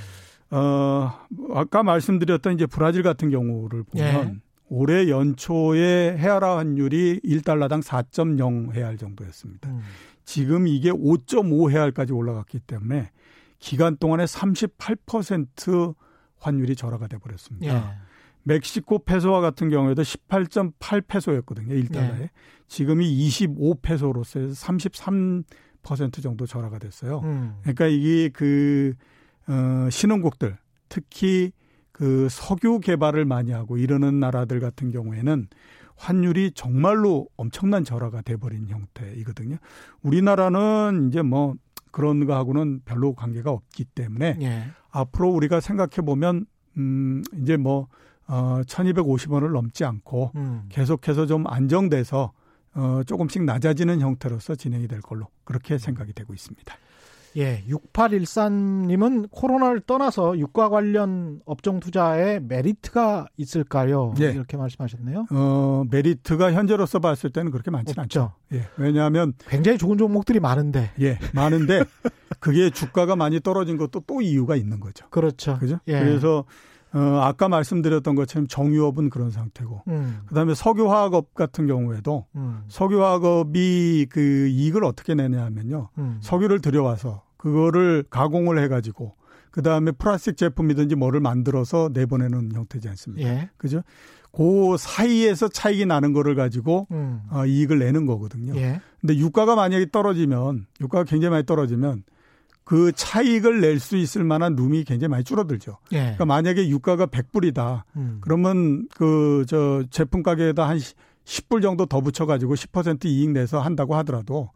[0.51, 1.11] 어
[1.53, 4.35] 아까 말씀드렸던 이제 브라질 같은 경우를 보면 네.
[4.69, 9.69] 올해 연초에 헤아라 환율이 1달러당 4.0 헤알 정도였습니다.
[9.69, 9.81] 음.
[10.25, 13.11] 지금 이게 5.5 헤알까지 올라갔기 때문에
[13.59, 15.95] 기간 동안에 38%
[16.39, 17.75] 환율이 절하가 돼 버렸습니다.
[17.75, 18.12] 예.
[18.43, 21.73] 멕시코 페소와 같은 경우에도 18.8 페소였거든요.
[21.75, 22.19] 1달러에.
[22.19, 22.29] 네.
[22.67, 27.21] 지금이 25 페소로서 33% 정도 절하가 됐어요.
[27.23, 27.55] 음.
[27.61, 28.93] 그러니까 이게 그,
[29.47, 30.57] 어, 신흥국들,
[30.89, 31.51] 특히
[31.91, 35.47] 그 석유 개발을 많이 하고 이러는 나라들 같은 경우에는
[35.95, 39.57] 환율이 정말로 엄청난 절하가 돼버린 형태이거든요.
[40.01, 41.55] 우리나라는 이제 뭐
[41.91, 44.63] 그런 거하고는 별로 관계가 없기 때문에 예.
[44.89, 47.87] 앞으로 우리가 생각해 보면 음 이제 뭐
[48.27, 50.63] 어, 1250원을 넘지 않고 음.
[50.69, 52.31] 계속해서 좀 안정돼서
[52.75, 56.75] 어, 조금씩 낮아지는 형태로서 진행이 될 걸로 그렇게 생각이 되고 있습니다.
[57.35, 64.13] 예, 6813님은 코로나를 떠나서 유가 관련 업종 투자에 메리트가 있을까요?
[64.21, 64.31] 예.
[64.31, 65.25] 이렇게 말씀하셨네요.
[65.31, 68.33] 어, 메리트가 현재로서 봤을 때는 그렇게 많지는 않죠.
[68.53, 68.67] 예.
[68.77, 70.91] 왜냐하면 굉장히 좋은 종목들이 많은데.
[71.01, 71.83] 예, 많은데
[72.39, 75.07] 그게 주가가 많이 떨어진 것도 또 이유가 있는 거죠.
[75.09, 75.57] 그렇죠.
[75.57, 75.79] 그죠?
[75.87, 75.99] 예.
[75.99, 76.45] 그래서
[76.93, 80.19] 어, 아까 말씀드렸던 것처럼 정유업은 그런 상태고, 음.
[80.27, 82.63] 그 다음에 석유화학업 같은 경우에도 음.
[82.67, 85.89] 석유화학업이 그 이익을 어떻게 내냐 하면요.
[85.97, 86.19] 음.
[86.21, 89.15] 석유를 들여와서 그거를 가공을 해가지고,
[89.49, 93.27] 그 다음에 플라스틱 제품이든지 뭐를 만들어서 내보내는 형태지 않습니까?
[93.29, 93.49] 예.
[93.57, 93.81] 그죠?
[94.31, 97.21] 그 사이에서 차익이 나는 거를 가지고 음.
[97.29, 98.55] 어, 이익을 내는 거거든요.
[98.55, 98.81] 예.
[98.99, 102.03] 근데 유가가 만약에 떨어지면, 유가가 굉장히 많이 떨어지면
[102.63, 105.77] 그 차익을 낼 수 있을 만한 룸이 굉장히 많이 줄어들죠.
[105.91, 105.97] 예.
[105.97, 107.83] 그러니까 만약에 유가가 100불이다.
[107.97, 108.17] 음.
[108.21, 110.77] 그러면 그 저 제품 가격에다 한
[111.25, 114.49] 10불 정도 더 붙여 가지고 10% 이익 내서 한다고 하더라도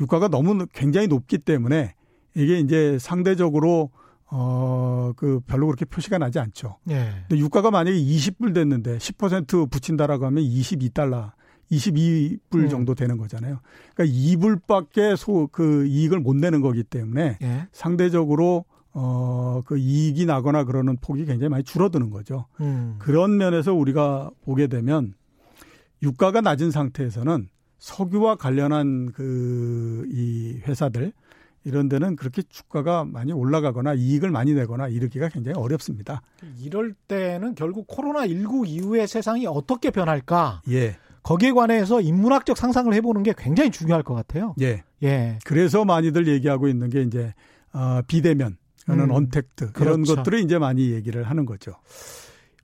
[0.00, 1.94] 유가가 너무 굉장히 높기 때문에
[2.34, 3.90] 이게 이제 상대적으로
[4.30, 6.78] 어, 그 별로 그렇게 표시가 나지 않죠.
[6.90, 7.12] 예.
[7.28, 11.32] 근데 유가가 만약에 20불 됐는데 10% 붙인다라고 하면 22달러
[11.70, 12.68] 22불 음.
[12.68, 13.60] 정도 되는 거잖아요.
[13.94, 17.68] 그러니까 2불밖에 소, 그 이익을 못 내는 거기 때문에 예.
[17.72, 22.46] 상대적으로 어, 그 이익이 나거나 그러는 폭이 굉장히 많이 줄어드는 거죠.
[22.60, 22.96] 음.
[22.98, 25.14] 그런 면에서 우리가 보게 되면
[26.02, 27.48] 유가가 낮은 상태에서는
[27.78, 31.12] 석유와 관련한 그 이 회사들
[31.64, 36.20] 이런 데는 그렇게 주가가 많이 올라가거나 이익을 많이 내거나 이르기가 굉장히 어렵습니다.
[36.60, 40.60] 이럴 때는 결국 코로나 19 이후의 세상이 어떻게 변할까?
[40.70, 40.96] 예.
[41.24, 44.54] 거기에 관해서 인문학적 상상을 해보는 게 굉장히 중요할 것 같아요.
[44.60, 44.84] 예.
[45.02, 45.38] 예.
[45.44, 47.34] 그래서 많이들 얘기하고 있는 게 이제
[47.72, 48.56] 어, 비대면,
[48.86, 50.16] 는 음, 언택트 그런 그렇죠.
[50.16, 51.72] 것들을 이제 많이 얘기를 하는 거죠.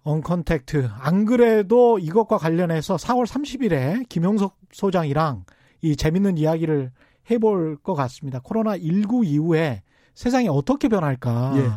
[0.03, 0.91] 언컨택트.
[0.99, 5.45] 안 그래도 이것과 관련해서 4월 30일에 김영석 소장이랑
[5.81, 6.93] 이 재밌는 이야기를
[7.31, 8.41] 해볼 것 같습니다.
[8.41, 9.83] 코로나 19 이후에
[10.15, 11.55] 세상이 어떻게 변할까.
[11.57, 11.71] 예.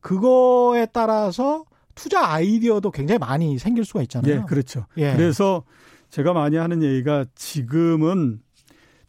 [0.00, 1.64] 그거에 따라서
[1.94, 4.34] 투자 아이디어도 굉장히 많이 생길 수가 있잖아요.
[4.34, 4.86] 예, 그렇죠.
[4.96, 5.12] 예.
[5.14, 5.62] 그래서
[6.10, 8.40] 제가 많이 하는 얘기가 지금은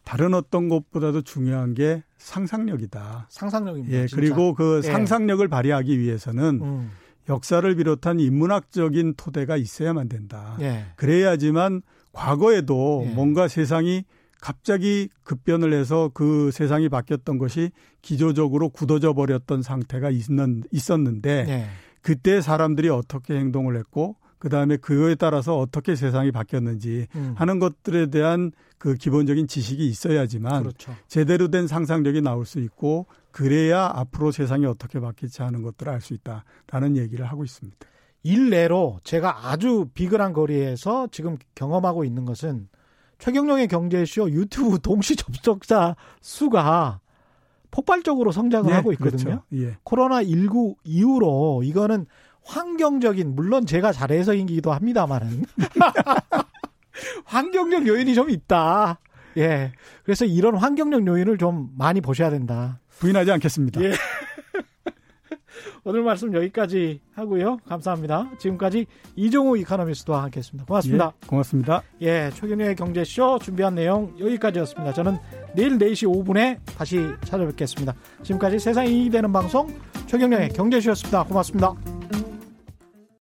[0.04, 3.26] 다른 어떤 것보다도 중요한 게 상상력이다.
[3.28, 3.96] 상상력입니다.
[3.96, 4.16] 예, 진짜.
[4.16, 4.86] 그리고 그 예.
[4.86, 6.90] 상상력을 발휘하기 위해서는 음.
[7.28, 10.56] 역사를 비롯한 인문학적인 토대가 있어야만 된다.
[10.60, 10.86] 예.
[10.96, 11.82] 그래야지만
[12.12, 13.10] 과거에도 예.
[13.14, 14.04] 뭔가 세상이
[14.40, 17.70] 갑자기 급변을 해서 그 세상이 바뀌었던 것이
[18.02, 21.66] 기조적으로 굳어져 버렸던 상태가 있는, 있었는데 예.
[22.02, 27.34] 그때 사람들이 어떻게 행동을 했고 그 다음에 그거에 따라서 어떻게 세상이 바뀌었는지 음.
[27.36, 30.96] 하는 것들에 대한 그 기본적인 지식이 있어야지만 그렇죠.
[31.06, 36.14] 제대로 된 상상력이 나올 수 있고 그래야 앞으로 세상이 어떻게 바뀔지 하는 것들을 알 수
[36.14, 37.78] 있다라는 얘기를 하고 있습니다.
[38.22, 42.68] 일례로 제가 아주 비근한 거리에서 지금 경험하고 있는 것은
[43.18, 47.00] 최경영의 경제쇼 유튜브 동시 접속자 수가
[47.70, 49.42] 폭발적으로 성장을 예, 하고 있거든요.
[49.50, 49.66] 그렇죠.
[49.68, 49.76] 예.
[49.84, 52.06] 코로나 19 이후로 이거는
[52.50, 55.44] 환경적인 물론 제가 잘해서이기도 합니다만은
[57.24, 58.98] 환경적 요인이 좀 있다.
[59.36, 59.72] 예.
[60.02, 62.80] 그래서 이런 환경적 요인을 좀 많이 보셔야 된다.
[62.98, 63.80] 부인하지 않겠습니다.
[63.82, 63.92] 예.
[65.84, 67.58] 오늘 말씀 여기까지 하고요.
[67.66, 68.30] 감사합니다.
[68.38, 68.86] 지금까지
[69.16, 70.66] 이종우 이카노미스트와 함께했습니다.
[70.66, 71.12] 고맙습니다.
[71.22, 71.82] 예, 고맙습니다.
[72.02, 74.92] 예, 최경영의 경제쇼 준비한 내용 여기까지였습니다.
[74.92, 75.18] 저는
[75.54, 77.94] 내일 4시 5분에 다시 찾아뵙겠습니다.
[78.24, 79.68] 지금까지 세상이 되는 방송
[80.06, 81.24] 최경영의 경제쇼였습니다.
[81.24, 81.99] 고맙습니다.